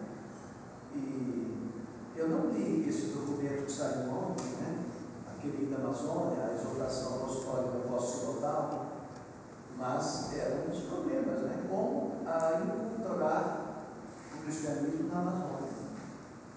[0.95, 1.71] E
[2.15, 4.85] eu não li esse documento que saiu ontem, né?
[5.27, 8.87] aquele da Amazônia, a exortação apostólica pós-sinodal,
[9.77, 11.65] mas era um dos problemas, né?
[11.69, 13.85] como a inculturar
[14.35, 15.69] o cristianismo na Amazônia.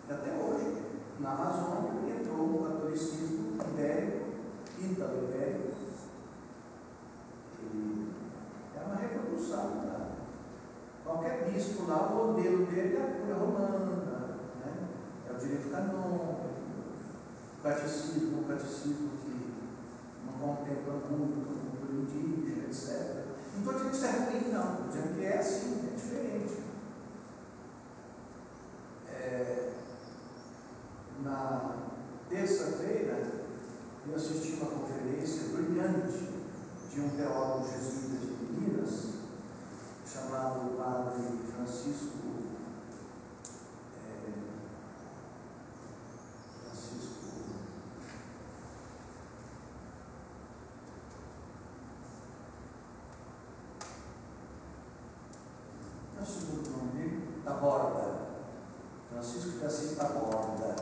[0.09, 0.82] E até hoje,
[1.19, 4.27] na Amazônia, entrou o catolicismo ibérico,
[4.78, 5.73] ítalo-ibérico,
[7.62, 8.12] e
[8.77, 9.82] é uma reprodução.
[9.86, 10.09] Tá?
[11.05, 13.93] Qualquer bispo lá, o modelo dele é a cura romana,
[15.27, 16.51] é o direito canônico,
[17.59, 19.55] o catecismo, o catecismo que
[20.27, 23.22] não contempla muito cultura indígena, etc.
[23.55, 26.62] Não estou dizendo que isso é ruim, não, estou dizendo que é assim, é diferente.
[29.09, 29.73] É,
[31.23, 31.77] na
[32.29, 33.33] terça-feira,
[34.09, 36.29] eu assisti uma conferência brilhante
[36.93, 39.07] de um teólogo jesuíta de Minas
[40.07, 41.23] chamado Padre
[41.55, 42.12] Francisco.
[43.97, 44.33] é,
[46.65, 47.12] Francisco.
[56.15, 57.43] Não é o segundo nome dele?
[57.45, 58.23] Taborda.
[59.11, 60.74] Francisco de Assis Taborda.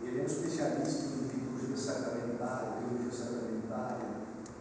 [0.00, 4.06] Ele é um especialista em liturgia sacramentária, teologia sacramentária.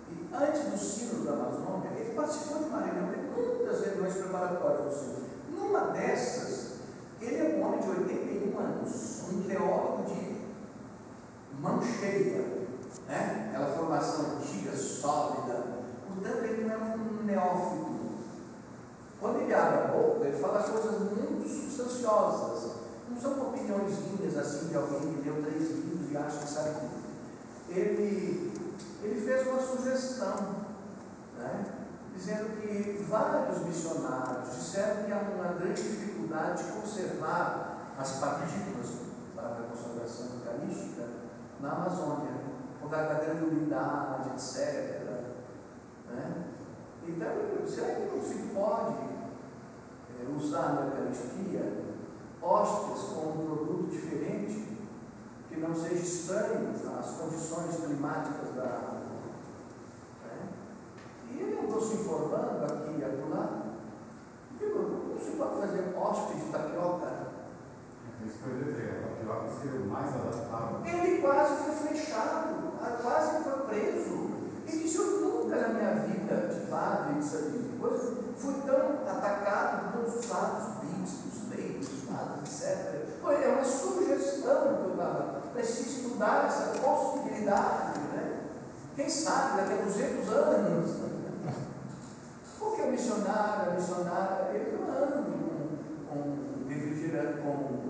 [0.09, 4.85] E antes do Sínodo da Amazônia, ele participou de uma reunião, de muitas reuniões preparatórias
[4.85, 5.27] do Sínodo.
[5.51, 6.79] Numa dessas,
[7.21, 10.37] ele é um homem de 81 anos, um teólogo de
[11.67, 12.67] mão cheia,
[13.07, 13.49] né?
[13.49, 15.65] aquela formação antiga, sólida.
[16.07, 17.97] Portanto, ele não é um neófito.
[19.19, 22.77] Quando ele abre a boca, ele fala coisas muito substanciosas.
[23.09, 27.07] Não são opiniõezinhas assim de alguém que leu três livros e acha que sabe tudo.
[27.69, 28.53] Ele,
[29.03, 30.55] ele fez uma sugestão,
[31.37, 31.65] né?
[32.15, 38.87] dizendo que vários missionários disseram que há uma grande dificuldade de conservar as partículas
[39.35, 41.16] para a consagração eucarística
[41.59, 42.31] na Amazônia,
[42.79, 45.01] por causa da granulidade, etc.
[46.09, 46.45] Né?
[47.07, 47.27] Então,
[47.65, 48.97] será que não se pode
[50.19, 51.87] eh, usar na Eucaristia
[52.41, 54.77] hóstias com um produto diferente,
[55.49, 56.69] que não seja estranho
[56.99, 59.01] às condições climáticas da água?
[60.25, 60.49] Né?
[61.31, 63.63] E ele andou se informando aqui e acolá.
[64.59, 67.16] Não se pode fazer hóstias de tapioca?
[68.27, 70.13] É isso o mais.
[70.85, 74.27] Ele quase foi flechado, quase foi preso.
[74.67, 79.93] Ele disse, eu nunca na minha vida de padre, isso de coisa, fui tão atacado
[79.93, 83.07] por todos os lados, bispos, leigos, padres, etc.
[83.43, 88.41] É uma sugestão que eu dava, para estudar essa possibilidade, né?
[88.95, 91.53] Quem sabe daqui a 200 anos, né?
[92.59, 97.87] porque o missionário, a missionária, ele não anda com, com, refrigerante, com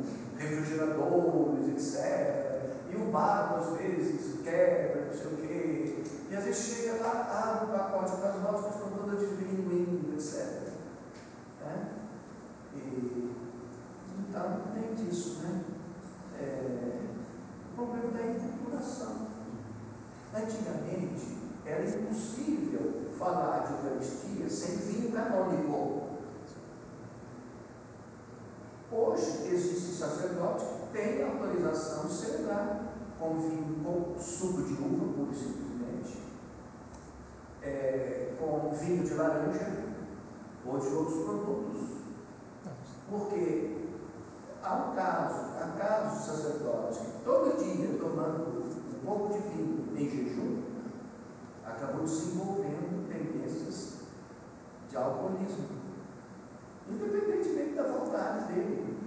[0.78, 2.68] refrigeradores, etc.
[2.90, 6.04] E o barco às vezes quebra, não sei o quê.
[6.30, 10.70] E às vezes chega lá, abre o pacote com as notas, estão todas deslinguindo, etc.
[11.62, 11.88] Né?
[12.76, 13.36] E,
[14.20, 15.62] então tem disso, né?
[16.40, 17.00] É,
[17.72, 19.28] o problema da inculturação.
[20.36, 25.97] Antigamente era impossível falar de Eucaristia sem vinho canônico.
[28.90, 35.32] Hoje existem sacerdotes que têm autorização de celebrar com vinho, com suco de uva, pura
[35.32, 36.24] e simplesmente,
[37.62, 39.84] é, com vinho de laranja
[40.66, 41.82] ou de outros produtos.
[43.10, 43.90] Porque
[44.64, 49.86] há um caso, há casos de sacerdotes que todo dia tomando um pouco de vinho
[49.98, 50.64] em jejum,
[51.66, 53.98] acabou desenvolvendo tendências
[54.90, 55.87] de alcoolismo
[56.90, 58.98] independentemente da vontade dele.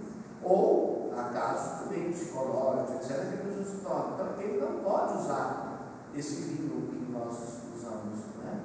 [0.43, 3.81] Ou, há casos também psicológicos, etc., que a pessoa se.
[3.81, 7.37] Então, ele não pode usar esse vinho que nós
[7.75, 8.19] usamos.
[8.43, 8.61] Né?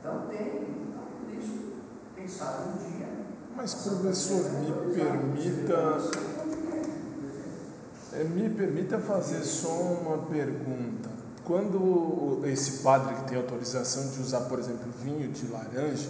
[0.00, 3.08] Então, tem, então, por isso, sabe um dia.
[3.56, 5.98] Mas, professor, me permita.
[8.12, 11.10] É, me permita fazer só uma pergunta.
[11.44, 16.08] Quando esse padre que tem autorização de usar, por exemplo, vinho de laranja,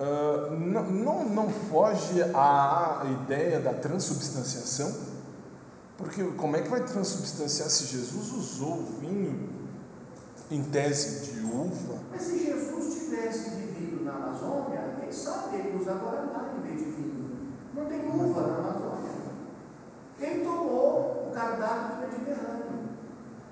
[0.00, 4.92] uh, não, não, foge à ideia da transubstanciação?
[5.96, 9.50] Porque como é que vai transubstanciar se Jesus usou vinho
[10.50, 11.98] em tese de uva?
[12.10, 16.90] Mas se Jesus tivesse vivido na Amazônia, quem sabe ele usa Guaraná em vez de
[16.90, 17.50] vinho.
[17.74, 19.10] Não tem uva na Amazônia.
[20.18, 22.90] Ele tomou o cardápio do Mediterrâneo.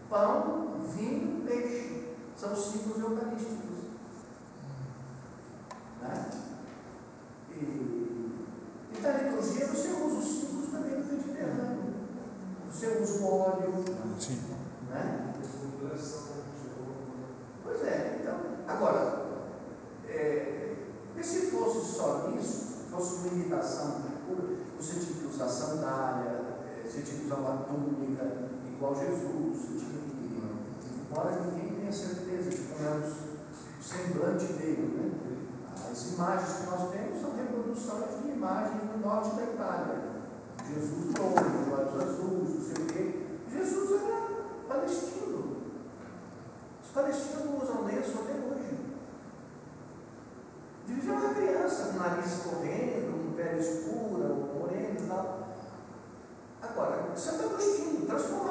[0.09, 2.09] Pão, vinho, peixe.
[2.37, 3.68] São os símbolos eucarísticos.
[6.09, 6.31] Né?
[7.51, 11.95] E, e na liturgia você usa os símbolos também do Mediterrâneo.
[12.71, 13.85] Você usa o óleo.
[14.19, 14.41] Sim.
[14.91, 15.35] Né?
[17.63, 19.27] Pois é, então, agora,
[20.09, 20.75] é,
[21.17, 26.31] e se fosse só nisso, fosse uma imitação pura, você tinha que usar sandália,
[26.65, 30.43] é, você tinha que usar uma túnica igual Jesus, você tinha que,
[31.11, 35.28] embora ninguém tenha certeza de como é o semblante dele, né?
[35.91, 40.19] As imagens que nós temos são reproduções de imagens do norte da Itália.
[40.69, 43.27] Jesus louro, de olhos azuis, não sei o quê.
[43.51, 44.21] Jesus era
[44.69, 45.57] palestino.
[46.85, 48.79] Os palestinos usam lenço até hoje.
[50.87, 55.49] Devia uma criança com o nariz correndo, com pele escura, ou morena e tal.
[56.61, 58.48] Agora, Santo Agostinho, transformar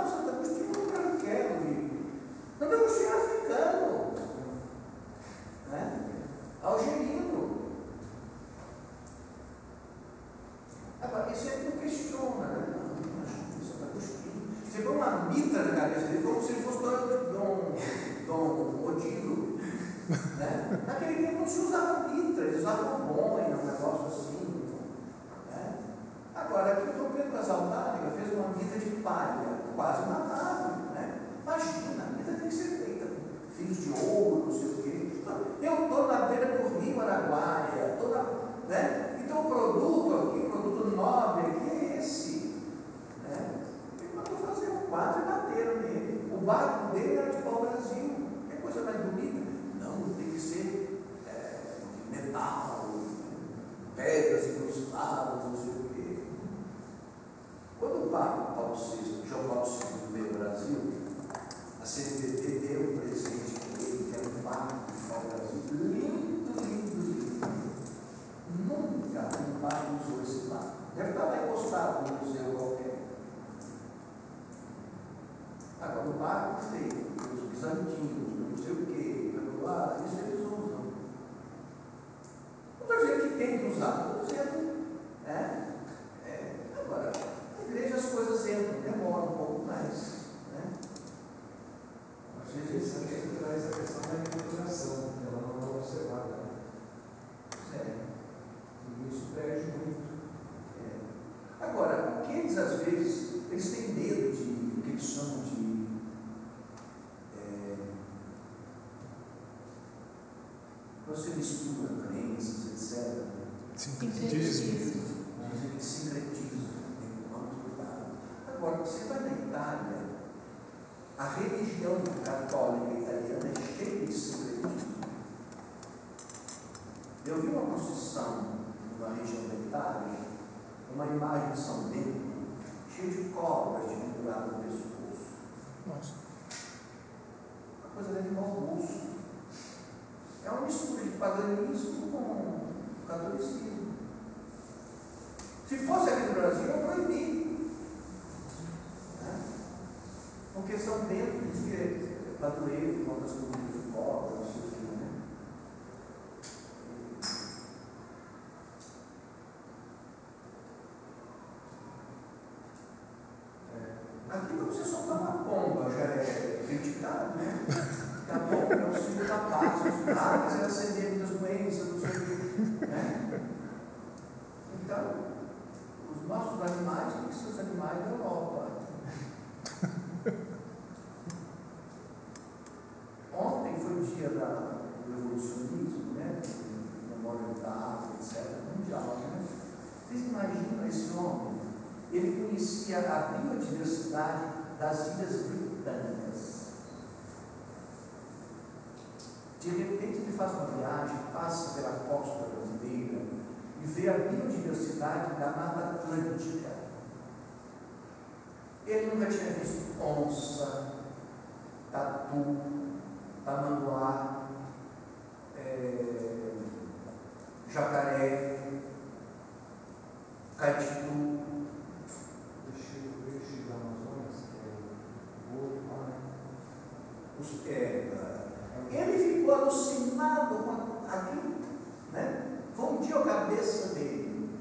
[233.18, 234.60] a cabeça dele.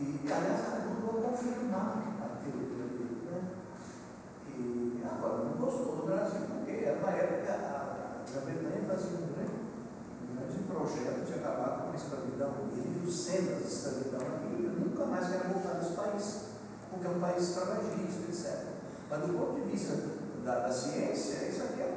[0.00, 3.40] E, aliás, não vou confirmar a teoria dele, né?
[4.48, 9.62] E agora, não gostou do Brasil, porque na época a Grã-Bretanha fazia um grande,
[10.22, 12.54] um grande projeto de acabar com a escravidão.
[12.72, 16.40] Ele viu cenas de escravidão aqui, ele nunca mais quer voltar nesse país,
[16.90, 18.66] porque é um país escravagista, etc.
[19.08, 19.94] Mas do ponto de vista
[20.44, 21.94] da, da ciência, isso aqui é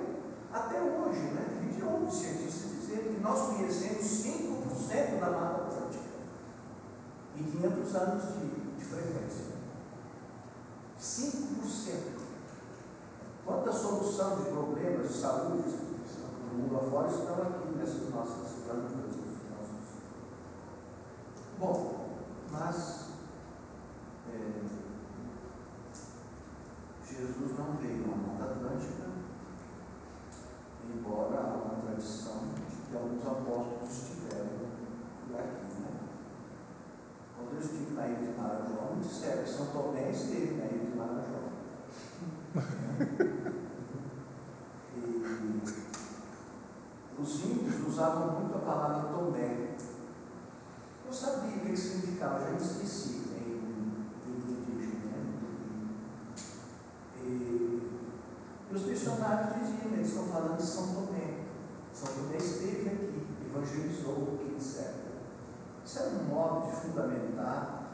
[0.53, 1.45] até hoje, né?
[1.49, 6.03] A gente ouve cientistas que nós conhecemos 5% da Mata Atlântica
[7.35, 9.55] e 500 anos de, de frequência.
[10.99, 12.15] 5%.
[13.45, 19.85] Quanta solução de problemas de saúde do mundo afora estão aqui nessas nossas plantas, nossos.
[21.59, 22.05] Bom,
[22.51, 23.09] mas
[24.33, 24.61] é,
[27.07, 29.09] Jesus não veio à Mata Atlântica,
[30.91, 32.41] embora há uma tradição
[32.95, 34.47] alguns apóstolos estiveram
[35.27, 35.91] por aqui, né?
[37.35, 40.85] Quando eu estive na ilha de Marajó, me disseram que São Tomé esteve na ilha
[40.85, 41.41] de Marajó.
[44.95, 45.07] e
[47.21, 49.75] os índios usavam muito a palavra Tomé.
[51.05, 55.05] Eu sabia o que significava, já esqueci né, em indígena.
[55.05, 55.21] Né?
[57.23, 57.27] E,
[58.71, 61.34] e os missionários diziam, né, eles estão falando de São Tomé
[61.95, 64.91] só o Tomé esteve aqui, evangelizou o que etc.
[65.85, 67.93] Isso é um modo de fundamentar,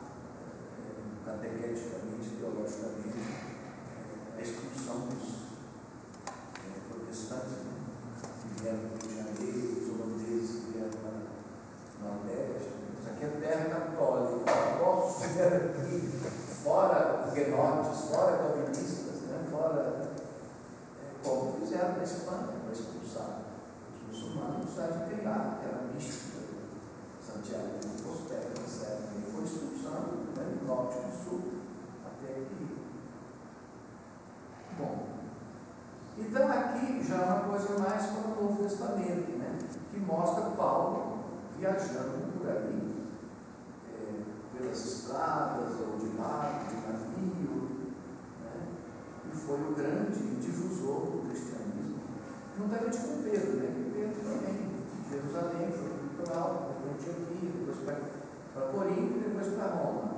[0.79, 1.37] é,
[2.39, 5.29] teologicamente, eh, a expulsão dos
[6.57, 7.75] é, protestantes né,
[8.41, 12.69] que vieram do Rio de Janeiro, os holandeses que vieram para o Nordeste.
[12.97, 15.95] Isso aqui é terra católica, apóstolos vieram aqui,
[16.63, 20.09] fora guenotes, fora calvinistas, né, fora.
[20.97, 23.40] Eh, como fizeram na Espanha, para expulsar
[24.11, 26.41] os da cidade de criar, que era mística,
[27.21, 28.99] Santiago de Compostela, etc.
[29.17, 31.41] E foi expulsando né, do norte do sul
[32.05, 32.77] até aqui.
[34.77, 35.07] Bom,
[36.17, 39.57] então aqui já é uma coisa mais para o Novo Testamento, né?
[39.91, 41.19] que mostra Paulo
[41.57, 43.07] viajando por aí,
[43.93, 47.69] é, pelas estradas, ou de barco, de navio,
[48.41, 48.67] né?
[49.31, 51.99] e foi o grande difusor do cristianismo,
[52.57, 53.90] juntamente com Pedro, né?
[54.11, 54.69] Pedro também,
[55.09, 57.77] Jerusalém, foi o litoral, para Antioquia, depois
[58.53, 60.11] para Corinto e depois para Roma.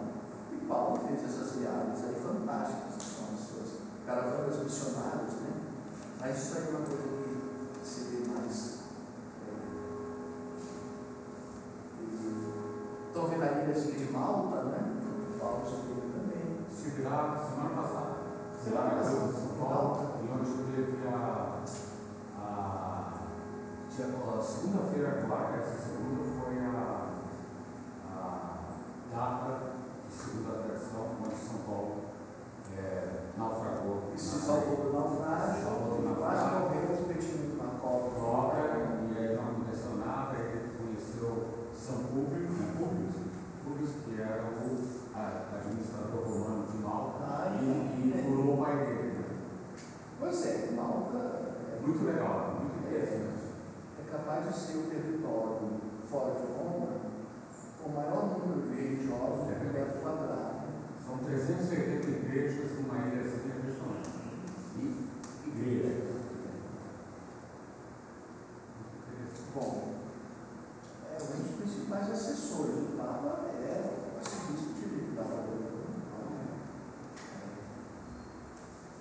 [0.52, 5.53] E Paulo fez essas viagens aí fantásticas, que são as suas caravanas missionárias, né?
[6.20, 8.80] Mas isso aí é uma coisa que se vê mais.
[13.07, 14.94] Estão vendo a ilhazinha de Malta, né?
[15.40, 16.65] Paulo esteve também.
[16.72, 18.15] Estive lá semana passada.
[18.64, 19.18] Semana passada.
[19.18, 21.15] Cruz de São Paulo, e onde teve a.
[21.15, 21.83] a,
[24.02, 27.10] a segunda-feira agora, essa segunda foi a,
[28.10, 28.53] a
[29.11, 29.60] data
[30.07, 31.98] de segunda versão, onde São Paulo
[32.76, 33.07] é,
[33.38, 34.10] naufragou.
[34.15, 38.10] E se salvou do naufrágio, e quase morreu competindo com uma cobra.
[38.20, 38.61] Cobra,
[39.14, 43.14] e aí não aconteceu nada, ele conheceu São Públio, né, Públio,
[43.64, 44.74] Públio, que era o
[45.14, 49.20] a- administrador romano de Malta, Ah, e, e- e curou o pai dele.
[49.20, 49.26] Né?
[50.20, 53.33] Pois é, Malta é, Muito legal, muito interessante.
[54.14, 56.88] É capaz de ser o território fora de Roma
[57.81, 60.68] com o maior número de religiosos É por metro quadrado.
[61.03, 64.10] São 380 igrejas numa ilha assim impressionante.
[64.77, 66.14] E igrejas.
[69.56, 69.94] Bom,
[71.10, 75.73] é um dos principais assessores do Papa é o arcebispo de Valdeira.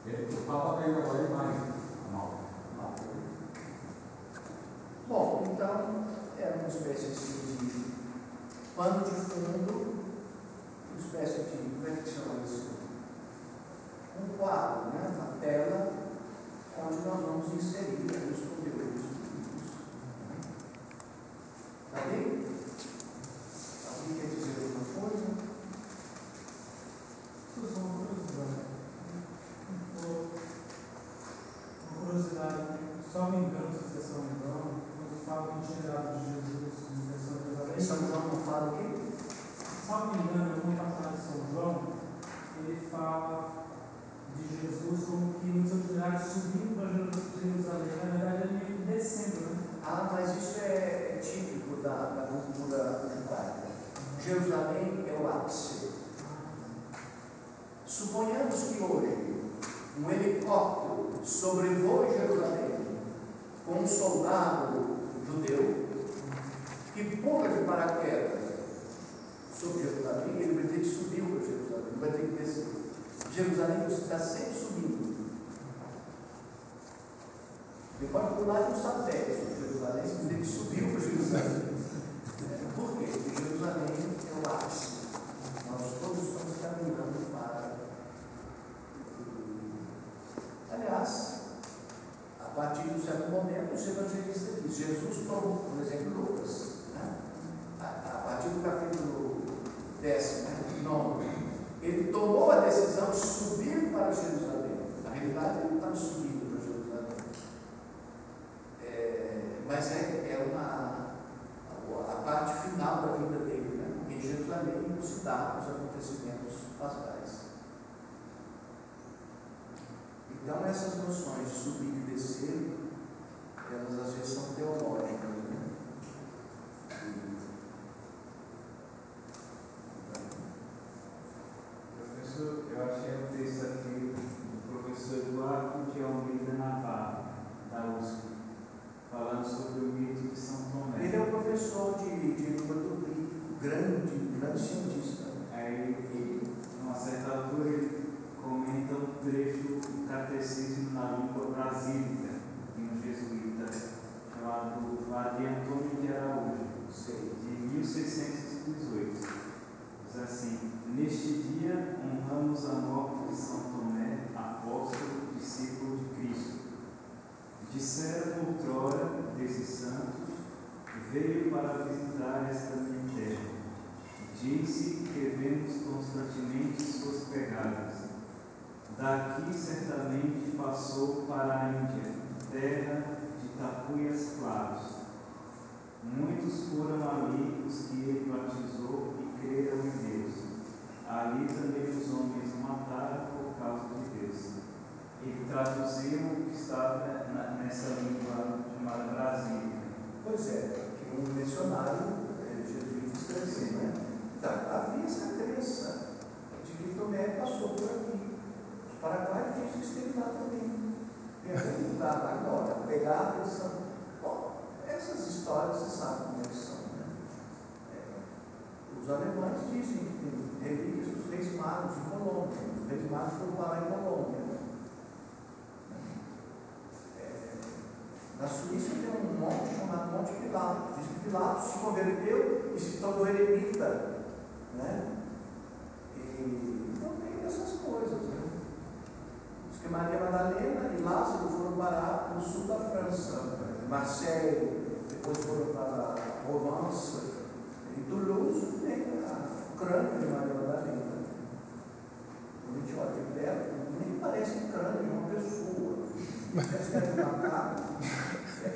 [0.06, 1.56] Ele, o Papa indo agora demais
[2.09, 2.52] a Malta.
[5.12, 6.06] Bom, então
[6.39, 7.93] era uma espécie de
[8.74, 9.94] pano de fundo,
[10.90, 12.70] uma espécie de, como é que chama isso?
[14.18, 15.14] Um quadro, né?
[15.14, 15.93] uma tela,
[16.78, 18.22] onde nós vamos inserir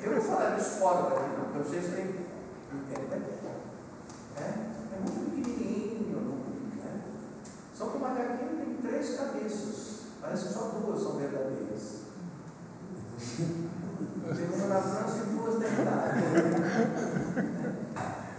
[0.03, 2.05] Eu não falar disso fora daqui, porque vocês têm.
[2.73, 3.21] Entendem?
[4.37, 6.21] É, é muito pequenininho.
[6.21, 7.01] não- Né?
[7.73, 10.01] Só que o macaquinho tem três cabeças.
[10.21, 12.01] Parece que só duas são verdadeiras.
[13.27, 16.13] Tem uma na França e duas Itália.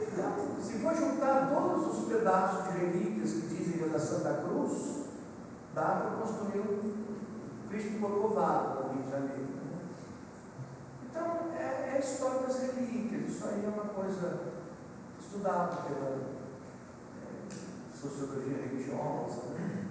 [0.01, 4.43] Então, se for juntar todos os pedaços de relíquias que dizem que é da Santa
[4.43, 4.99] Cruz,
[5.79, 9.43] dá para construir um Cristo Corcovado no Rio de Janeiro.
[9.43, 9.79] né?
[11.05, 13.31] Então, é, é a história das relíquias.
[13.31, 14.41] Isso aí é uma coisa
[15.21, 16.17] estudada pela
[17.23, 19.43] é, sociologia religiosa.
[19.55, 19.87] né?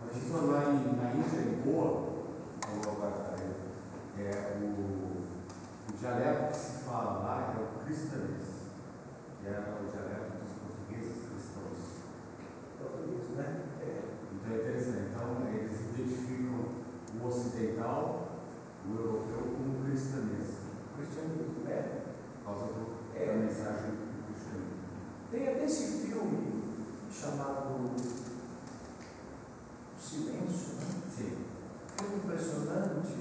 [0.00, 2.08] Mas isso lá em, na Índia, em Goa,
[2.62, 3.34] falou agora,
[4.18, 8.46] é, é o, o dialeto que se fala lá é o cristanês,
[9.40, 12.04] que era o dialeto dos portugueses cristãos.
[12.78, 13.67] Português, né?
[14.48, 14.54] É.
[14.54, 15.10] Então é interessante.
[15.10, 16.68] Então eles identificam
[17.20, 18.28] o ocidental,
[18.88, 20.58] o europeu, como cristanês,
[20.96, 22.02] Cristianismo, né?
[22.44, 23.26] por causa do, É.
[23.26, 24.78] da mensagem do cristianismo.
[25.30, 26.64] Tem até esse filme
[27.10, 27.96] chamado
[30.00, 31.02] Silêncio, né?
[31.14, 31.36] Sim.
[31.98, 33.16] Filme impressionante.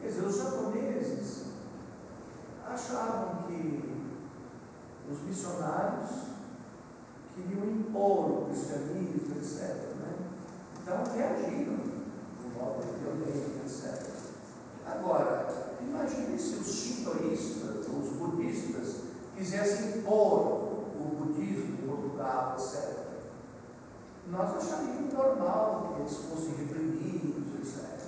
[0.00, 1.44] Quer dizer, os japoneses
[2.66, 4.06] achavam que
[5.10, 6.10] os missionários
[7.34, 9.89] queriam impor o cristianismo, etc.
[10.90, 14.08] Então reagiram de um modo violento, etc.
[14.84, 15.46] Agora,
[15.80, 18.96] imagine se os shintoístas, ou os budistas,
[19.36, 23.06] quisessem impor o budismo em Portugal, etc.
[24.32, 28.00] Nós acharíamos normal que eles fossem reprimidos, etc.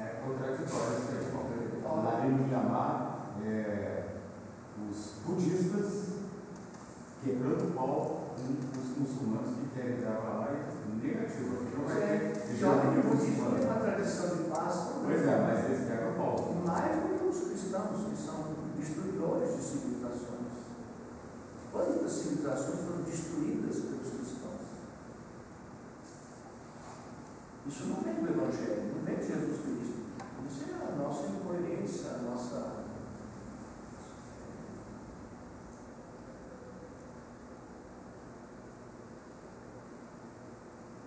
[0.00, 4.16] É contraditório isso aí, porque lá em Mianmar, é,
[4.90, 6.21] os budistas
[7.22, 11.96] quebrando o pau com os muçulmanos que querem para lá e negativo, aqui não vai
[11.96, 15.02] ter hegemonia tem uma tradição de paz também.
[15.04, 16.54] Pois é, mas eles quebram o pau.
[16.66, 20.52] Mais do que os cristãos, que são destruidores de civilizações.
[21.72, 24.62] Quantas civilizações foram destruídas pelos cristãos?
[27.66, 30.02] Isso não vem do Evangelho, não vem de Jesus Cristo.
[30.48, 32.82] Isso é a nossa incoerência, a nossa.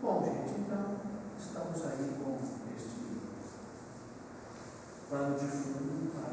[0.02, 1.16] Bom, gente, então
[1.56, 2.38] estamos aí com
[2.76, 3.16] este
[5.10, 6.28] pano de fundo para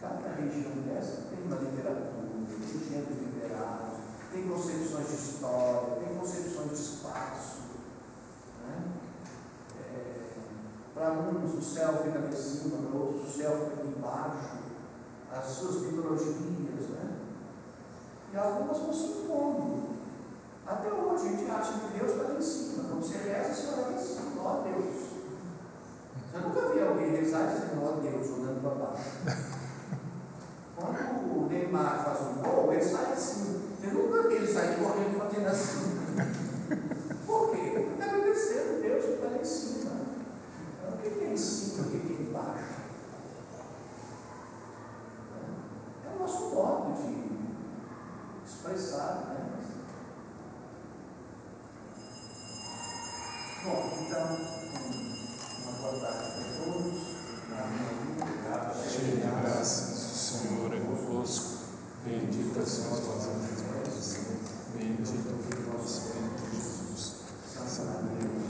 [0.00, 3.98] cada região dessa tem uma literatura, tem gêneros literários,
[4.32, 7.58] tem concepções de história, tem concepções de espaço.
[8.66, 8.92] Né?
[9.78, 10.32] É,
[10.94, 14.56] para uns o céu fica lá em cima, para outros o céu fica aqui embaixo,
[15.30, 17.18] as suas mitologias, né?
[18.32, 19.85] E algumas vão se impondo.
[20.66, 22.84] Até hoje a gente acha que Deus está lá em cima.
[22.88, 25.06] Quando você reza, você olha lá em cima, ó Deus.
[26.34, 29.10] Eu nunca vi alguém rezar dizendo, ó Deus, olhando para baixo.
[30.74, 33.70] Quando o Neymar faz um gol, ele sai assim.
[33.82, 35.96] Eu nunca vi ele sair correndo batendo assim.
[37.24, 37.70] Por quê?
[37.72, 39.92] Porque está agradecendo Deus que está lá em cima.
[40.78, 41.86] Então, o que é em cima?
[41.86, 42.74] O que é embaixo?
[46.04, 47.36] É o nosso modo de
[48.44, 49.46] expressar, né?
[53.68, 54.38] Então,
[55.64, 57.02] uma boa tarde para todos.
[58.88, 61.66] Cheio de graças, o Senhor é convosco.
[62.04, 64.06] Bendita sois vós entre as mulheres.
[64.72, 67.02] Bendito o fruto do vosso ventre, Jesus.
[67.52, 68.45] Santa Maria,